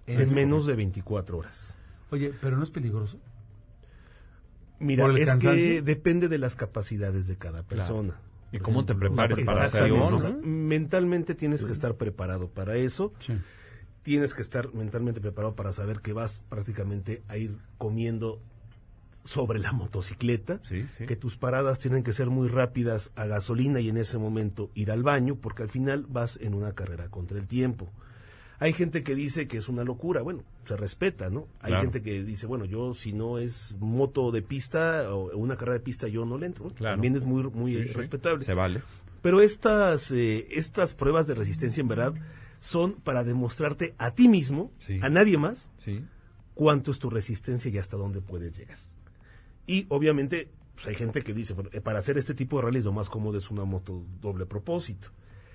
[0.06, 1.74] En menos de 24 horas.
[2.10, 3.18] Oye, pero no es peligroso.
[4.78, 5.50] Mira, ¿Por el es cansancio?
[5.62, 8.18] que depende de las capacidades de cada persona.
[8.52, 10.40] Y cómo te prepares para hacerlo, o sea, ¿no?
[10.42, 13.12] mentalmente tienes que estar preparado para eso.
[13.20, 13.34] Sí.
[14.02, 18.40] Tienes que estar mentalmente preparado para saber que vas prácticamente a ir comiendo
[19.24, 21.06] sobre la motocicleta, Sí, sí.
[21.06, 24.90] que tus paradas tienen que ser muy rápidas a gasolina y en ese momento ir
[24.92, 27.90] al baño, porque al final vas en una carrera contra el tiempo.
[28.60, 31.48] Hay gente que dice que es una locura, bueno, se respeta, ¿no?
[31.60, 31.82] Hay Claro.
[31.82, 35.84] gente que dice, bueno, yo si no es moto de pista o una carrera de
[35.84, 36.70] pista, yo no le entro.
[36.70, 36.94] Claro.
[36.94, 37.94] También es muy, muy Sí, sí.
[37.94, 38.44] respetable.
[38.44, 38.82] Se vale.
[39.22, 42.14] Pero estas, eh, estas pruebas de resistencia, en verdad,
[42.60, 44.98] son para demostrarte a ti mismo, Sí.
[45.02, 45.70] a nadie más,
[46.54, 48.78] cuánto es tu resistencia y hasta dónde puedes llegar.
[49.66, 52.84] Y obviamente, pues, hay gente que dice, bueno, eh, para hacer este tipo de rallies
[52.84, 55.08] lo más cómodo es una moto doble propósito.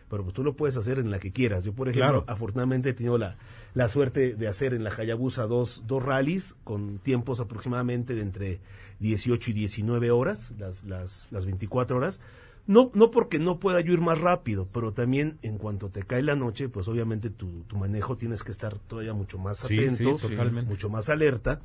[0.10, 1.64] Pero pues tú lo puedes hacer en la que quieras.
[1.64, 2.24] Yo, por ejemplo, Claro.
[2.28, 3.38] afortunadamente he tenido la,
[3.74, 8.60] la suerte de hacer en la Hayabusa dos, dos rallies con tiempos aproximadamente de entre
[9.00, 12.20] 18 y 19 horas, las, las, las 24 horas.
[12.68, 16.22] No, no porque no pueda yo ir más rápido, pero también en cuanto te cae
[16.22, 20.18] la noche, pues obviamente tu, tu manejo tienes que estar todavía mucho más Sí, atento,
[20.20, 20.70] sí, totalmente.
[20.70, 21.62] mucho más alerta.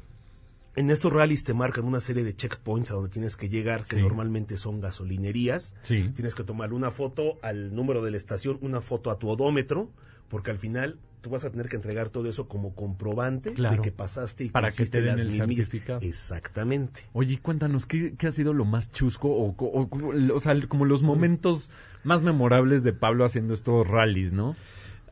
[0.77, 3.97] En estos rallies te marcan una serie de checkpoints a donde tienes que llegar, que
[3.97, 4.03] Sí.
[4.03, 5.75] normalmente son gasolinerías.
[5.83, 6.11] Sí.
[6.15, 9.91] Tienes que tomar una foto al número de la estación, una foto a tu odómetro,
[10.29, 13.77] porque al final tú vas a tener que entregar todo eso como comprobante Claro.
[13.77, 16.01] de que pasaste y Para que te den el certificado.
[16.03, 17.03] Exactamente.
[17.13, 20.85] Oye, cuéntanos, ¿qué, qué ha sido lo más chusco o, o- o- o sea, como
[20.85, 21.71] los momentos
[22.03, 24.57] más memorables de Pablo haciendo estos rallies, ¿no?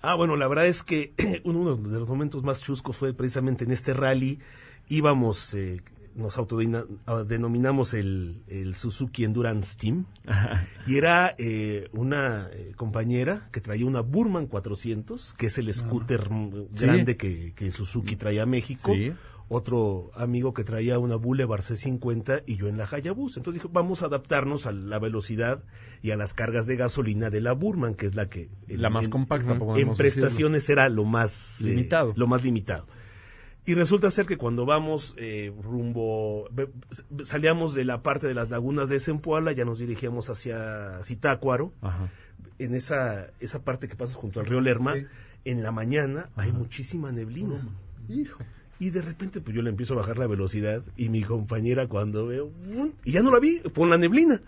[0.03, 1.13] Ah, bueno, la verdad es que
[1.45, 4.41] uno de los momentos más chuscos fue precisamente en este rally.
[4.89, 5.81] Íbamos, eh,
[6.15, 10.05] nos autodenominamos el, el Suzuki Endurance Team.
[10.87, 16.29] Y era eh, una eh, compañera que traía una Burman 400, que es el scooter
[16.29, 16.85] Sí.
[16.85, 18.93] grande que, que Suzuki trae a México.
[18.95, 19.13] Sí.
[19.49, 23.41] otro amigo que traía una Boulevard C50 y yo en la Hayabusa.
[23.41, 25.63] Entonces dije, vamos a adaptarnos a la velocidad
[26.01, 28.49] y a las cargas de gasolina de la Burman, que es la que...
[28.69, 31.61] La más en- compacta, En prestaciones era lo más...
[31.63, 32.15] eh, Limitado.
[32.17, 32.87] lo más limitado.
[33.65, 36.49] Y resulta ser que cuando vamos eh, rumbo,
[37.23, 42.09] salíamos de la parte de las lagunas de Zempoala, ya nos dirigíamos hacia Zitácuaro, Ajá.
[42.59, 44.95] en esa, esa parte que pasa junto al río Lerma,
[45.45, 47.63] en la mañana hay muchísima neblina.
[48.09, 48.43] Hijo.
[48.81, 52.27] Y de repente pues yo le empiezo a bajar la velocidad y mi compañera cuando
[52.27, 52.51] veo,
[53.05, 54.43] y ya no la vi, por la neblina,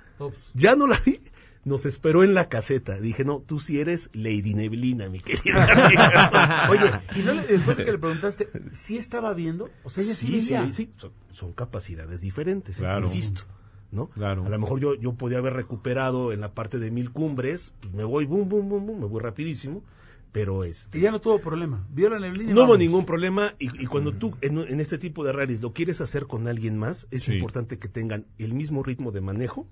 [0.54, 1.20] ya no la vi.
[1.64, 2.98] Nos esperó en la caseta.
[3.00, 6.68] Dije, no, tú sí eres Lady Neblina, mi querida.
[6.70, 9.70] Oye, y no le- después de que le preguntaste, ¿sí estaba viendo?
[9.82, 10.72] O sea, ella sí, sí, sí, veía.
[10.72, 13.06] sí, son, son capacidades diferentes, Claro.
[13.06, 13.42] insisto.
[13.90, 14.08] ¿no?
[14.08, 14.44] Claro.
[14.44, 17.94] A lo mejor yo, yo podía haber recuperado en la parte de mil cumbres, pues
[17.94, 19.84] me voy, boom, boom, boom, boom, me voy rapidísimo,
[20.32, 20.98] pero este...
[20.98, 21.86] Y ya no tuvo problema.
[21.90, 22.52] Vio la neblina.
[22.52, 25.72] No hubo ningún problema y, y cuando tú en, en este tipo de rallies lo
[25.72, 27.34] quieres hacer con alguien más, es Sí.
[27.34, 29.68] importante que tengan el mismo ritmo de manejo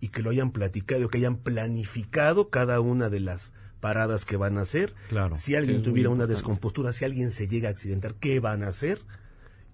[0.00, 4.58] y que lo hayan platicado, que hayan planificado cada una de las paradas que van
[4.58, 4.94] a hacer.
[5.08, 5.36] Claro.
[5.36, 9.00] Si alguien tuviera una descompostura, si alguien se llega a accidentar, ¿qué van a hacer?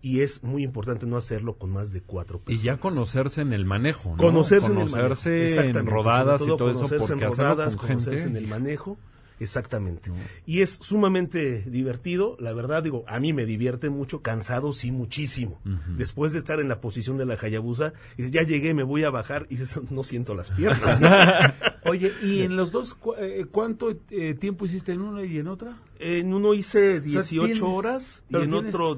[0.00, 2.62] Y es muy importante no hacerlo con más de cuatro Y personas.
[2.62, 4.16] ya conocerse en el manejo, ¿no?
[4.18, 5.28] Conocerse, en el manejo.
[5.30, 8.38] En rodadas y todo eso, conocerse porque en rodadas, con conocerse gente...
[8.38, 8.98] en el manejo,
[9.40, 10.10] exactamente.
[10.46, 15.60] Y es sumamente divertido, la verdad, digo, a mí me divierte mucho, cansado sí muchísimo.
[15.96, 19.10] Después de estar en la posición de la Hayabusa, dices, ya llegué, me voy a
[19.10, 21.00] bajar, y dices, no siento las piernas.
[21.86, 25.48] Oye, ¿y en los dos cu- eh, cuánto eh, tiempo hiciste en una y en
[25.48, 25.74] otra?
[26.00, 28.94] en uno hice O sea, 18 tienes- horas y en tienes- otro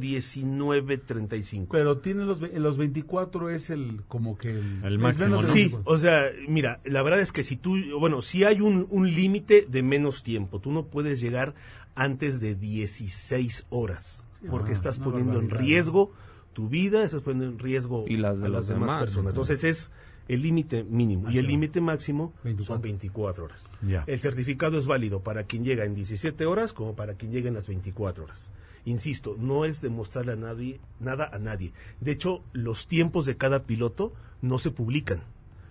[0.66, 1.68] 19.35.
[1.70, 5.92] Pero tiene los, ve- los 24 es el como que el, máximo, Sí, 24.
[5.92, 9.66] o sea, mira, la verdad es que si tú, bueno, si hay un, un límite
[9.68, 11.54] de menos tiempo, tú no puedes llegar
[11.94, 16.12] antes de 16 horas, porque Ah, estás poniendo en riesgo
[16.52, 19.30] tu vida, estás poniendo en riesgo Y las de a los las demás demás, personas.
[19.30, 19.90] Entonces es
[20.28, 22.74] el límite mínimo y el límite máximo 24.
[22.74, 23.70] son 24 horas.
[23.86, 24.04] Ya.
[24.06, 27.54] El certificado es válido para quien llega en 17 horas como para quien llega en
[27.54, 28.50] las 24 horas.
[28.84, 31.72] Insisto, no es demostrarle a nadie nada a nadie.
[32.00, 34.12] De hecho, los tiempos de cada piloto
[34.42, 35.22] no se publican.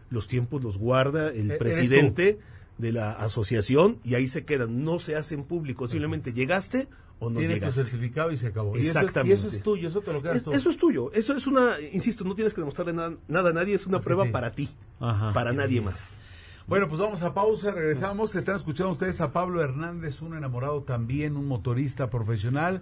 [0.09, 2.39] Los tiempos los guarda el E- presidente
[2.78, 5.91] de la asociación y ahí se quedan, no se hacen públicos.
[5.91, 6.88] Simplemente llegaste
[7.19, 7.84] o no Tienes tu llegaste.
[7.86, 8.76] certificado y se acabó.
[8.78, 9.36] Y eso es- Exactamente.
[9.36, 10.51] Y eso es, tuyo, eso te lo quedas Es- tú.
[10.51, 11.11] eso es tuyo.
[11.13, 14.26] Eso es una, insisto, no tienes que demostrarle nada, nada a nadie, es una prueba
[14.26, 14.32] sí.
[14.32, 14.69] para ti,
[14.99, 15.32] Ajá.
[15.34, 16.19] para nadie más.
[16.67, 18.36] Bueno, pues vamos a pausa, regresamos.
[18.36, 22.82] Están escuchando ustedes a Pablo Hernández, un enamorado también, un motorista profesional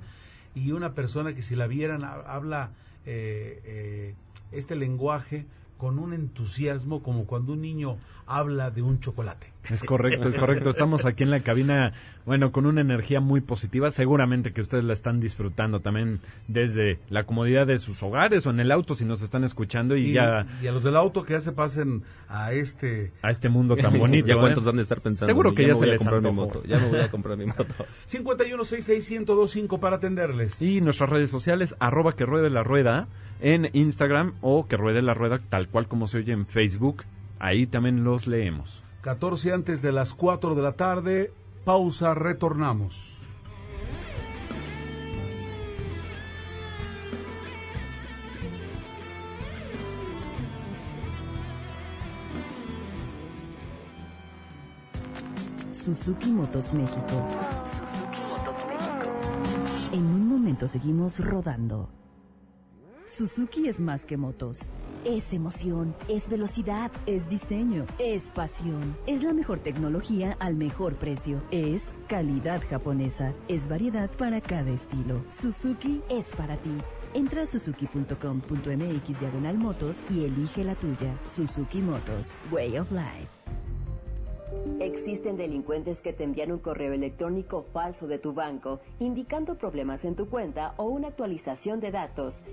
[0.55, 2.71] y una persona que si la vieran ha- habla
[3.05, 4.15] eh, eh,
[4.53, 5.45] este lenguaje
[5.83, 9.47] con un entusiasmo como cuando un niño habla de un chocolate.
[9.69, 10.69] Es correcto, es correcto.
[10.69, 11.91] Estamos aquí en la cabina,
[12.25, 13.91] bueno, con una energía muy positiva.
[13.91, 18.61] Seguramente que ustedes la están disfrutando también desde la comodidad de sus hogares o en
[18.61, 21.33] el auto si nos están escuchando y, Y, ya y a los del auto que
[21.33, 24.27] ya se pasen a este a este mundo tan bonito.
[24.27, 24.39] Ya ¿eh?
[24.39, 25.29] cuántos han de estar pensando.
[25.29, 26.63] Seguro que ya, me se les comprar mi moto.
[26.65, 27.65] Ya me voy a comprar mi moto.
[28.09, 30.61] 51661025 para atenderles.
[30.61, 33.09] Y nuestras redes sociales, arroba que ruede la rueda
[33.43, 37.03] en Instagram o que ruede la rueda tal cual como se oye en Facebook.
[37.39, 38.81] Ahí también los leemos.
[39.01, 41.31] 14 antes de las 4 de la tarde.
[41.65, 43.19] Pausa, retornamos.
[55.83, 57.27] Suzuki Motos México.
[59.91, 62.02] En un momento seguimos rodando.
[63.15, 64.73] Suzuki es más que motos.
[65.05, 68.97] Es emoción, es velocidad, es diseño, es pasión.
[69.05, 71.43] Es la mejor tecnología al mejor precio.
[71.51, 73.33] Es calidad japonesa.
[73.47, 75.23] Es variedad para cada estilo.
[75.29, 76.75] Suzuki es para ti.
[77.13, 81.15] Entra a suzuki.com.mx diagonal motos y elige la tuya.
[81.27, 83.43] Suzuki Motos, Way of Life.
[84.79, 90.15] Existen delincuentes que te envían un correo electrónico falso de tu banco indicando problemas en
[90.15, 92.43] tu cuenta o una actualización de datos.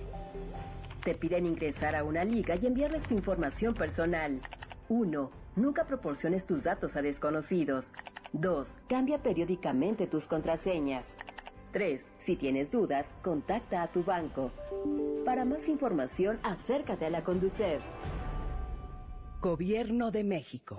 [1.05, 4.41] Te piden ingresar a una liga y enviarles tu información personal.
[4.89, 5.31] 1.
[5.57, 7.91] Nunca proporciones tus datos a desconocidos.
[8.35, 8.69] 2.
[8.87, 11.17] Cambia periódicamente tus contraseñas.
[11.73, 12.05] 3.
[12.19, 14.51] Si tienes dudas, contacta a tu banco.
[15.25, 17.83] Para más información, acércate a la Conducef.
[19.41, 20.77] Gobierno de México.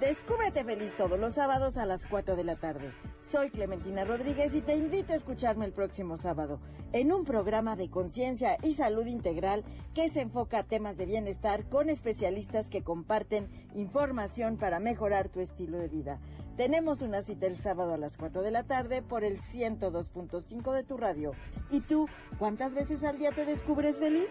[0.00, 2.92] Descúbrete feliz todos los sábados a las 4 de la tarde.
[3.30, 6.60] Soy Clementina Rodríguez y te invito a escucharme el próximo sábado
[6.92, 9.64] en un programa de conciencia y salud integral
[9.94, 15.40] que se enfoca a temas de bienestar con especialistas que comparten información para mejorar tu
[15.40, 16.20] estilo de vida.
[16.56, 20.84] Tenemos una cita el sábado a las 4 de la tarde por el 102.5 de
[20.84, 21.32] tu radio.
[21.72, 22.08] ¿Y tú,
[22.38, 24.30] cuántas veces al día te descubres feliz?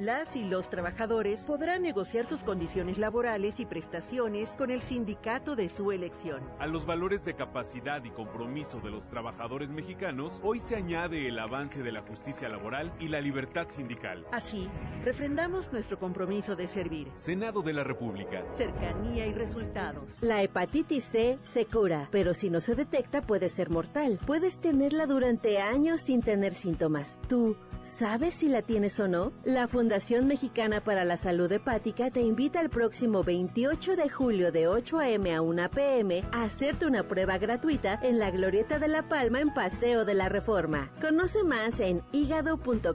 [0.00, 5.68] Las y los trabajadores podrán negociar sus condiciones laborales y prestaciones con el sindicato de
[5.68, 6.40] su elección.
[6.58, 11.38] A los valores de capacidad y compromiso de los trabajadores mexicanos, hoy se añade el
[11.38, 14.24] avance de la justicia laboral y la libertad sindical.
[14.32, 14.70] Así,
[15.04, 17.12] refrendamos nuestro compromiso de servir.
[17.16, 18.42] Senado de la República.
[18.52, 20.08] Cercanía y resultados.
[20.22, 24.18] La hepatitis C se cura, pero si no se detecta puede ser mortal.
[24.26, 27.20] Puedes tenerla durante años sin tener síntomas.
[27.28, 29.32] ¿Tú sabes si la tienes o no?
[29.44, 34.68] La Fundación Mexicana para la Salud Hepática te invita el próximo 28 de julio de
[34.68, 35.34] 8 a.m.
[35.34, 36.22] a 1 p.m.
[36.30, 40.28] a hacerte una prueba gratuita en la Glorieta de la Palma en Paseo de la
[40.28, 40.92] Reforma.
[41.00, 42.92] Conoce más en hígado.com.mx.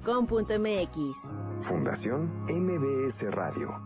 [1.68, 3.82] Fundación MBS Radio.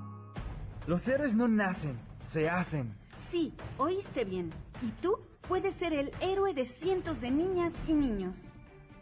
[0.85, 2.95] Los héroes no nacen, se hacen.
[3.17, 4.51] Sí, oíste bien.
[4.83, 5.17] ¿Y tú?
[5.47, 8.37] Puedes ser el héroe de cientos de niñas y niños.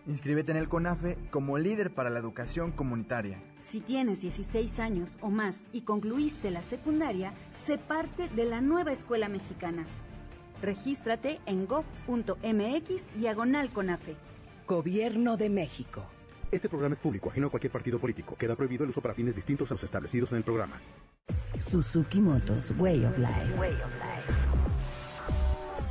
[0.08, 3.44] Inscríbete en el CONAFE como líder para la educación comunitaria.
[3.60, 8.94] Si tienes 16 años o más y concluiste la secundaria, sé parte de la nueva
[8.94, 9.86] escuela mexicana.
[10.62, 14.16] Regístrate en go.mx diagonal CONAFE.
[14.66, 16.04] Gobierno de México.
[16.52, 18.36] Este programa es público, ajeno a cualquier partido político.
[18.38, 20.80] Queda prohibido el uso para fines distintos a los establecidos en el programa.
[21.60, 23.60] Suzuki Motos Way of Life.
[23.60, 24.34] Way of Life.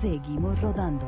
[0.01, 1.07] Seguimos rodando.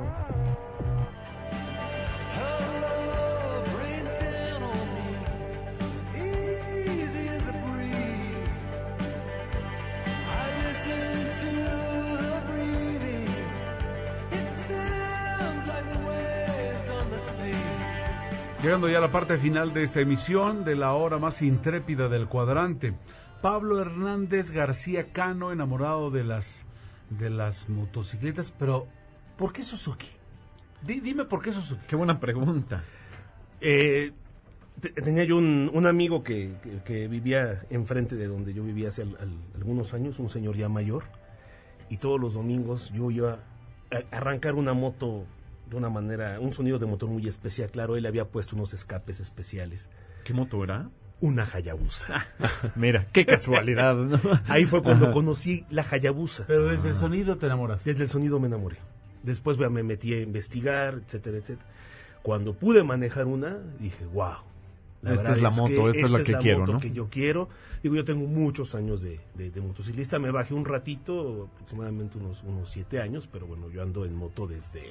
[18.68, 22.26] Llegando ya a la parte final de esta emisión de la hora más intrépida del
[22.28, 22.92] cuadrante.
[23.40, 26.66] Pablo Hernández García Cano, enamorado de las
[27.08, 28.86] de las motocicletas, pero
[29.38, 30.08] ¿por qué Suzuki?
[30.82, 31.80] Di- dime por qué Suzuki.
[31.88, 32.84] Qué buena pregunta.
[33.62, 34.12] Eh,
[34.82, 38.88] te- tenía yo un, un amigo que, que- que vivía enfrente de donde yo vivía
[38.88, 41.04] hace al- al- algunos años, un señor ya mayor,
[41.88, 43.38] y todos los domingos yo iba
[43.90, 45.24] a arrancar una moto
[45.68, 47.70] de una manera, un sonido de motor muy especial.
[47.70, 49.88] Claro, él había puesto unos escapes especiales.
[50.24, 50.90] ¿Qué moto era?
[51.20, 52.26] Una Hayabusa.
[52.76, 54.20] Mira, qué casualidad, ¿no?
[54.46, 55.14] Ahí fue cuando Ajá.
[55.14, 56.44] conocí la Hayabusa.
[56.46, 57.84] Pero desde el sonido te enamoras.
[57.84, 58.76] Desde el sonido me enamoré.
[59.22, 61.68] Después vea, me metí a investigar, etcétera, etcétera.
[62.22, 64.34] Cuando pude manejar una, dije, wow.
[65.02, 66.80] Esta es la moto, esta es la que la quiero, moto ¿no?
[66.80, 67.48] que yo quiero.
[67.82, 70.18] Digo, yo tengo muchos años de, de- de motociclista.
[70.18, 74.46] Me bajé un ratito, aproximadamente unos, unos siete años, pero bueno, yo ando en moto
[74.48, 74.82] desde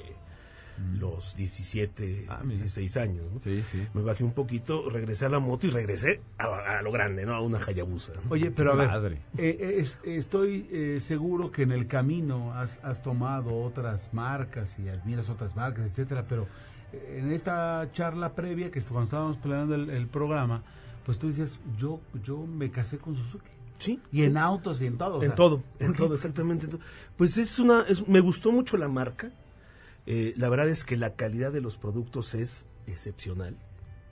[0.98, 3.24] los 17, 16 años.
[3.32, 3.36] ¿no?
[3.38, 3.86] Ah, Sí, sí.
[3.94, 7.34] Me bajé un poquito, regresé a la moto y regresé a, a lo grande, ¿no?
[7.34, 8.12] A una Hayabusa.
[8.14, 8.30] ¿no?
[8.30, 9.14] Oye, pero a ver, Madre.
[9.36, 14.78] eh, eh, es- estoy eh, seguro que en el camino has, has tomado otras marcas
[14.78, 16.46] y admiras otras marcas, etcétera, pero
[16.92, 20.62] eh, en esta charla previa, que cuando estábamos planeando el, el programa,
[21.04, 23.46] pues tú dices, yo, yo me casé con Suzuki.
[23.78, 24.00] Sí.
[24.10, 25.18] Y en autos y en todo.
[25.18, 26.64] o en sea, todo, ¿por en todo, exactamente.
[26.64, 26.80] en todo.
[27.16, 29.30] Pues es una, es- me gustó mucho la marca.
[30.10, 33.58] Eh, la verdad es que la calidad de los productos es excepcional,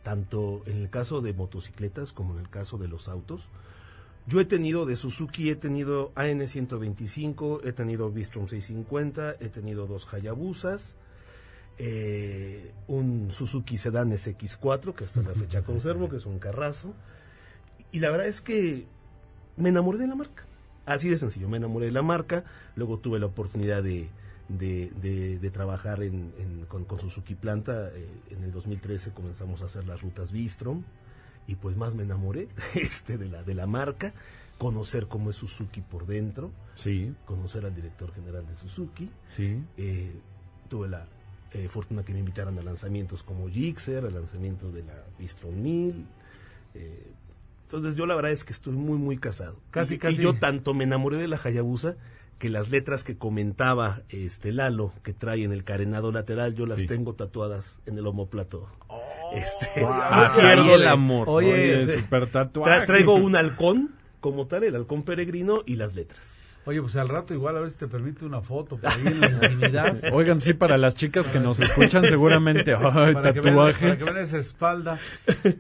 [0.03, 3.49] tanto en el caso de motocicletas como en el caso de los autos.
[4.27, 10.13] Yo he tenido de Suzuki, he tenido AN125, he tenido Bistrom 650, he tenido dos
[10.13, 10.97] Hayabusas,
[11.79, 16.93] eh, un Suzuki Sedan SX4, que hasta la fecha conservo, que es un carrazo.
[17.91, 18.85] Y la verdad es que
[19.57, 20.45] me enamoré de la marca.
[20.85, 22.45] Así de sencillo, me enamoré de la marca.
[22.75, 24.11] Luego tuve la oportunidad de,
[24.49, 27.91] de, de- de trabajar en, en- con, con Suzuki Planta.
[27.93, 30.83] eh, en el 2013 comenzamos a hacer las rutas Bistrom.
[31.49, 34.13] Y pues más me enamoré este, de, la, de la marca.
[34.59, 36.51] Conocer cómo es Suzuki por dentro.
[36.77, 37.15] Sí.
[37.25, 39.11] Conocer al director general de Suzuki.
[39.29, 39.63] Sí.
[39.77, 40.13] Eh,
[40.69, 41.07] tuve la
[41.53, 46.07] eh, fortuna que me invitaran a lanzamientos como Gixxer, al lanzamiento de la Bistrom 1000.
[46.75, 47.13] eh,
[47.63, 49.57] entonces yo la verdad es que estoy muy, muy casado.
[49.73, 50.21] Casi, y, casi.
[50.21, 51.97] y yo tanto me enamoré de la Hayabusa
[52.39, 56.81] que las letras que comentaba este Lalo, que trae en el carenado lateral, yo las
[56.81, 56.87] Sí.
[56.87, 58.69] tengo tatuadas en el omoplato.
[59.33, 59.93] este, Wow,
[60.41, 61.29] ahí el amor.
[61.29, 62.71] Oye, super tatuaje.
[62.83, 66.33] tra- traigo un halcón como tal, el halcón peregrino y las letras.
[66.67, 69.21] Oye, pues al rato igual a ver si te permite una foto por ahí en
[69.21, 70.03] la intimidad.
[70.13, 73.81] Oigan, sí, para las chicas que nos escuchan seguramente, ay, para que vean- tatuaje.
[73.87, 74.99] para que vean esa espalda.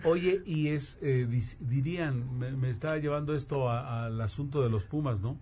[0.04, 1.26] Oye, y es, eh,
[1.60, 5.38] dirían, me, me está llevando esto a- al asunto de los Pumas, ¿no?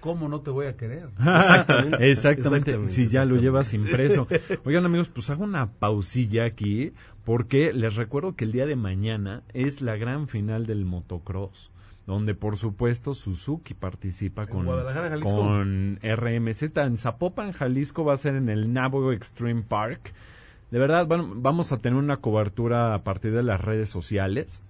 [0.00, 1.08] ¿Cómo no te voy a querer?
[1.18, 2.10] Exactamente.
[2.10, 4.26] Exactamente, Si ya lo llevas impreso.
[4.64, 6.92] Oigan, amigos, pues hago una pausilla aquí
[7.24, 11.70] porque les recuerdo que el día de mañana es la gran final del motocross.
[12.06, 16.62] Donde por supuesto Suzuki participa con, con RMZ.
[16.76, 20.14] En Zapopan, Jalisco va a ser en el Navo Extreme Park.
[20.70, 24.62] De verdad, bueno, vamos a tener una cobertura a partir de las redes sociales.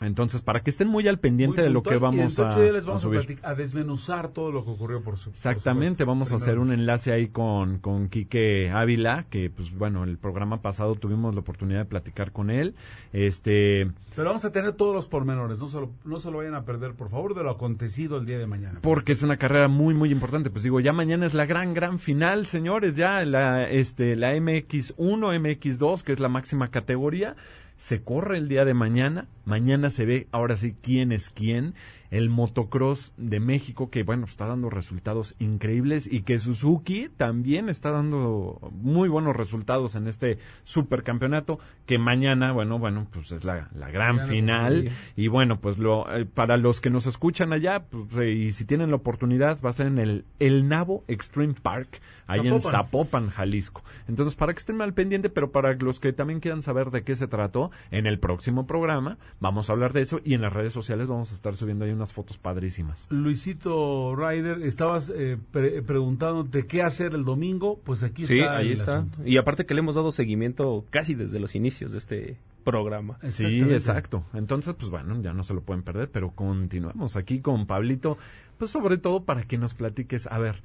[0.00, 2.44] Entonces, para que estén muy al pendiente Muy de lo que puntual, y vamos en
[2.44, 3.40] a, les vamos a subir.
[3.56, 7.78] desmenuzar todo lo que ocurrió por su Exactamente, vamos a hacer un enlace ahí con,
[7.78, 12.50] con Quique Ávila, que pues bueno, el programa pasado tuvimos la oportunidad de platicar con
[12.50, 12.74] él.
[13.12, 16.54] Este, Pero vamos a tener todos los pormenores, no se, lo, no se lo vayan
[16.54, 18.80] a perder, por favor, de lo acontecido el día de mañana.
[18.82, 20.50] porque es una carrera muy muy importante.
[20.50, 24.96] Pues digo, ya mañana es la gran gran final, señores, ya la este la MX1,
[24.96, 27.36] MX2, que es la máxima categoría,
[27.78, 29.28] se corre el día de mañana.
[29.44, 31.74] Mañana se ve ahora sí quién es quién.
[32.10, 37.90] El motocross de México, que bueno, está dando resultados increíbles y que Suzuki también está
[37.90, 43.90] dando muy buenos resultados en este supercampeonato, que mañana, bueno, bueno, pues es la, la
[43.90, 44.90] gran Mañana, final.
[45.16, 48.64] Y bueno, pues lo, eh, para los que nos escuchan allá, pues, eh, y si
[48.64, 53.30] tienen la oportunidad, va a ser en el El Nabo Extreme Park, ahí en Zapopan.
[53.30, 53.82] Jalisco.
[54.08, 57.14] Entonces, para que estén al pendiente, pero para los que también quieran saber de qué
[57.16, 60.72] se trató, en el próximo programa vamos a hablar de eso y en las redes
[60.72, 63.06] sociales vamos a estar subiendo ahí unas fotos padrísimas.
[63.10, 68.56] Luisito Ryder, estabas eh, pre- preguntándote qué hacer el domingo, pues aquí Sí, está.
[68.56, 68.96] ahí el está.
[68.98, 69.18] asunto.
[69.26, 73.18] Y aparte que le hemos dado seguimiento casi desde los inicios de este programa.
[73.30, 74.24] Sí, exacto.
[74.34, 78.18] Entonces, pues bueno, ya no se lo pueden perder, pero continuamos aquí con Pablito,
[78.58, 80.26] pues sobre todo para que nos platiques.
[80.26, 80.62] A ver,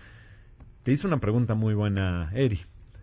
[0.84, 2.60] te hice una pregunta muy buena, Eri.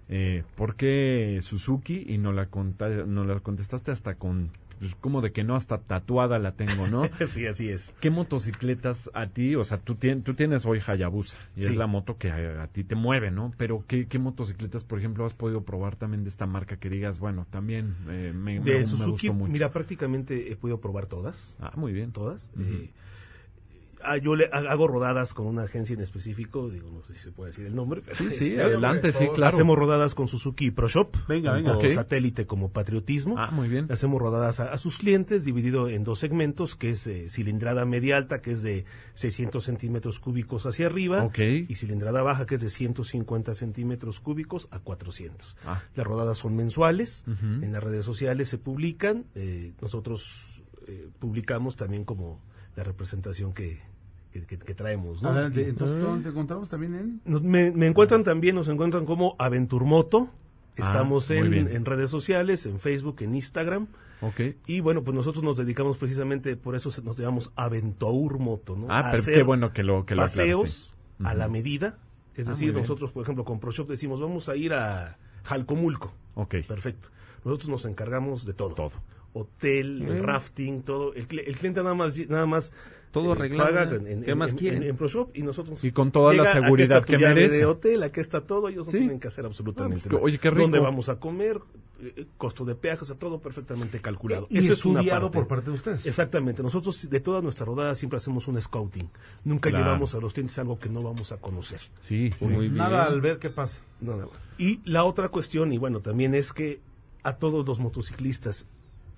[0.08, 2.04] Eh, ¿Por qué Suzuki?
[2.08, 4.50] Y no la, conta- no la contestaste hasta con,
[4.80, 7.02] pues como de que no, hasta tatuada la tengo, ¿no?
[7.28, 7.94] sí, así es.
[8.00, 9.54] ¿Qué motocicletas a ti?
[9.54, 11.66] O sea, tú, tien- tú tienes hoy Hayabusa y Sí.
[11.68, 13.52] es la moto que a, a ti te mueve, ¿no?
[13.58, 17.18] Pero ¿qué, ¿qué motocicletas, por ejemplo, has podido probar también de esta marca que digas,
[17.20, 19.52] bueno, también eh, me, De me Suzuki, gustó mucho?
[19.52, 21.56] mira, prácticamente he podido probar todas.
[21.60, 22.12] Ah, muy bien.
[22.12, 22.50] Todas.
[22.58, 22.90] Eh,
[24.04, 27.20] ah, yo le ha- hago rodadas con una agencia en específico, digo, no sé si
[27.20, 28.02] se puede decir el nombre.
[28.04, 29.54] pero, Sí, sí, este, adelante, sí, claro.
[29.54, 31.88] Hacemos rodadas con Suzuki Pro Shop, Venga, tanto venga.
[31.88, 31.94] Ok.
[31.94, 33.36] satélite como patriotismo.
[33.38, 33.86] Ah, muy bien.
[33.90, 38.16] Hacemos rodadas a, a sus clientes dividido en dos segmentos, que es eh, cilindrada media
[38.16, 38.84] alta, que es de
[39.14, 41.38] 600 centímetros cúbicos hacia arriba, Ok.
[41.68, 45.56] y cilindrada baja, que es de 150 centímetros cúbicos a 400.
[45.64, 45.82] Ah.
[45.94, 52.04] Las rodadas son mensuales, en las redes sociales se publican, eh, nosotros eh, publicamos también
[52.04, 52.42] como
[52.76, 53.80] la representación que,
[54.32, 55.22] que, que- que traemos.
[55.22, 55.30] ¿no?
[55.30, 57.20] Adelante, entonces, ¿dónde te encontramos también en?
[57.24, 60.28] Nos- me, me encuentran también, nos encuentran como Aventurmoto.
[60.76, 63.88] Estamos Ah, muy en, en redes sociales, en Facebook, en Instagram.
[64.22, 64.40] Ok.
[64.66, 68.86] Y bueno, pues nosotros nos dedicamos precisamente, por eso nos llamamos Aventour Moto, ¿no?
[68.88, 71.24] Ah, A pero hacer qué bueno que lo, que lo paseos sí.
[71.24, 71.98] a la medida.
[72.36, 76.12] Es Ah, decir, nosotros, por ejemplo, con ProShop decimos, vamos a ir a Jalcomulco.
[76.34, 76.56] Ok.
[76.66, 77.08] Perfecto.
[77.44, 78.74] Nosotros nos encargamos de todo.
[78.74, 78.92] Todo.
[79.32, 81.14] Hotel, rafting, todo.
[81.14, 82.72] El, el cliente nada más, nada más
[83.12, 83.96] Todo arreglado, paga ¿eh?
[83.96, 84.82] en, en- ¿Qué más quieren?
[84.82, 87.56] en- en ProShop y nosotros Y con toda la llega, seguridad está tu que merece.
[87.58, 88.98] de hotel, aquí está todo, ellos no Sí.
[88.98, 90.24] tienen que hacer absolutamente Ah, pues, nada.
[90.24, 90.62] oye, qué rico.
[90.62, 91.60] ¿Dónde vamos a comer?
[92.02, 94.46] Eh, Costo de peaje, o sea, todo perfectamente calculado.
[94.48, 95.28] Y Eso es una parte.
[95.30, 96.06] por parte de ustedes.
[96.06, 96.62] Exactamente.
[96.62, 99.10] Nosotros de todas nuestras rodadas siempre hacemos un scouting.
[99.44, 99.84] Nunca Claro.
[99.86, 101.80] llevamos a los clientes algo que no vamos a conocer.
[102.08, 102.44] Sí, sí.
[102.44, 102.76] Muy bien.
[102.76, 103.80] Nada al ver qué pasa.
[104.00, 104.34] Nada más.
[104.56, 106.80] Y la otra cuestión, y bueno, también es que
[107.22, 108.66] a todos los motociclistas,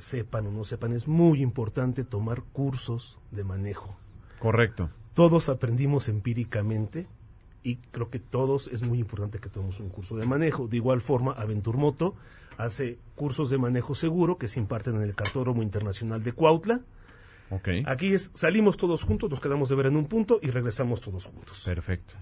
[0.03, 3.97] sepan o no sepan, es muy importante tomar cursos de manejo.
[4.39, 4.91] Correcto.
[5.15, 7.07] Todos aprendimos empíricamente
[7.63, 10.69] y creo que todos es muy importante que tomemos un curso de manejo.
[10.69, 12.15] De igual forma, Aventurmoto
[12.59, 16.81] hace cursos de manejo seguro que se imparten en el Cartódromo Internacional de Cuautla.
[17.51, 17.69] Ok.
[17.87, 21.27] Aquí es, salimos todos juntos, nos quedamos de ver en un punto y regresamos todos
[21.27, 21.63] juntos.
[21.65, 22.15] Perfecto.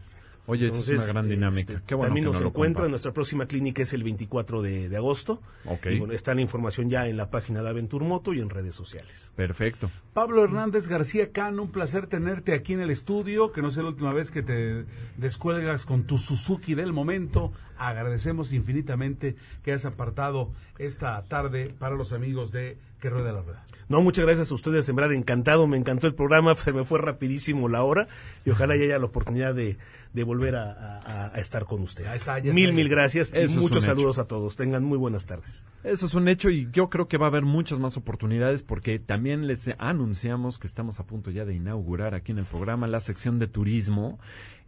[0.51, 1.73] Oye, eso es Entonces, una gran dinámica.
[1.75, 2.91] este, Qué bueno también que nos lo encuentran.
[2.91, 5.41] Nuestra próxima clínica es el 24 de, de agosto.
[5.65, 5.87] Ok.
[5.93, 9.31] Y bueno, está la información ya en la página de Aventurmoto y en redes sociales.
[9.37, 9.91] Perfecto.
[10.13, 13.91] Pablo Hernández García Can, un placer tenerte aquí en el estudio, que no sea la
[13.91, 14.87] última vez que te
[15.17, 17.53] descuelgas con tu Suzuki del momento.
[17.79, 23.65] Agradecemos infinitamente que hayas apartado esta tarde para los amigos de Que Rueda la Rueda.
[23.89, 27.01] No, muchas gracias a ustedes, en verdad encantado, me encantó el programa, se me fue
[27.01, 28.07] rapidísimo la hora
[28.45, 29.79] y ojalá ya haya la oportunidad de,
[30.13, 32.05] de volver a, a- a estar con usted.
[32.15, 33.87] está, ya mil, mil gracias Eso y muchos hecho.
[33.87, 34.55] saludos a todos.
[34.57, 35.65] Tengan muy buenas tardes.
[35.83, 38.99] Eso es un hecho y yo creo que va a haber muchas más oportunidades porque
[39.01, 43.01] también les anunciamos que estamos a punto ya de inaugurar aquí en el programa la
[43.01, 44.21] sección de turismo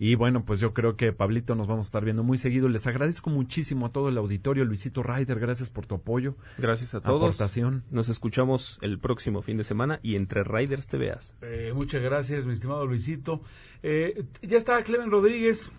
[0.03, 2.69] y bueno, pues yo creo que Pablito nos vamos a estar viendo muy seguido.
[2.69, 6.35] Les agradezco muchísimo a todo el auditorio, Luisito Ryder, gracias por tu apoyo.
[6.59, 7.23] Gracias a todos.
[7.23, 7.85] Aportación.
[7.89, 11.37] Nos escuchamos el próximo fin de semana y entre Riders te veas.
[11.41, 13.43] Eh, muchas gracias, mi estimado Luisito.
[13.85, 15.71] Eh, ya está Clemen Rodríguez.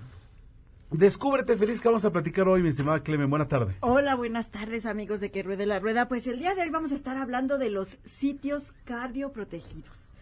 [0.89, 3.29] Descúbrete feliz que vamos a platicar hoy, mi estimada Clemen.
[3.29, 3.75] Buena tarde.
[3.81, 6.07] Hola, buenas tardes amigos de Que Ruede la Rueda.
[6.07, 10.12] Pues el día de hoy vamos a estar hablando de los sitios cardioprotegidos.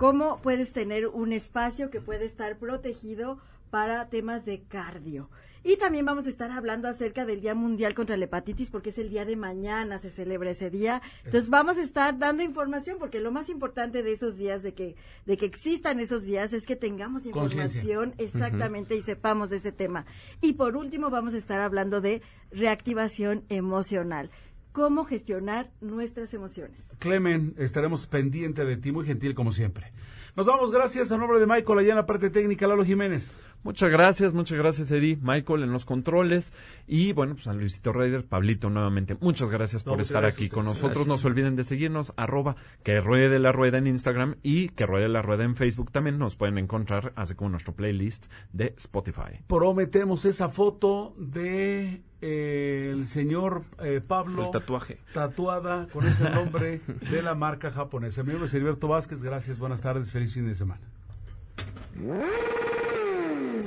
[0.00, 3.38] Cómo puedes tener un espacio que puede estar protegido
[3.68, 5.28] para temas de cardio.
[5.62, 8.96] Y también vamos a estar hablando acerca del Día Mundial contra la Hepatitis porque es
[8.96, 11.02] el día de mañana, se celebra ese día.
[11.22, 14.96] Entonces vamos a estar dando información porque lo más importante de esos días, de que,
[15.26, 20.06] de que existan esos días, es que tengamos información exactamente y sepamos de ese tema.
[20.40, 24.30] Y por último vamos a estar hablando de reactivación emocional.
[24.72, 26.92] Cómo gestionar nuestras emociones.
[27.00, 29.90] Clemen, estaremos pendiente de ti, muy gentil como siempre.
[30.36, 33.32] Nos vamos, gracias a nombre de Michael, allá en la parte técnica, Lalo Jiménez.
[33.62, 36.52] Muchas gracias, muchas gracias Eddie, Michael en los controles
[36.86, 39.16] y bueno, pues a Luisito Ryder, Pablito nuevamente.
[39.20, 41.06] Muchas gracias No, por muchas estar gracias aquí con nosotros.
[41.06, 45.08] No se olviden de seguirnos, arroba que ruede la rueda en Instagram y que ruede
[45.08, 45.92] la rueda en Facebook.
[45.92, 49.42] También nos pueden encontrar, así como nuestro playlist de Spotify.
[49.46, 54.46] Prometemos esa foto de eh, el señor eh, Pablo.
[54.46, 54.98] El tatuaje.
[55.12, 56.80] Tatuada con ese nombre
[57.10, 58.22] de la marca japonesa.
[58.22, 60.80] Mi nombre es Heriberto Vázquez, gracias, buenas tardes, feliz fin de semana.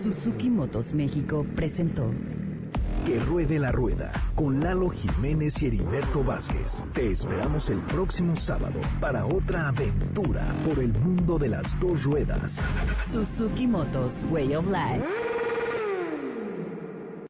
[0.01, 2.09] Suzuki Motos México presentó
[3.05, 6.83] Que ruede la rueda con Lalo Jiménez y Heriberto Vázquez.
[6.93, 12.63] Te esperamos el próximo sábado para otra aventura por el mundo de las dos ruedas.
[13.11, 15.42] Suzuki Motos Way of Life.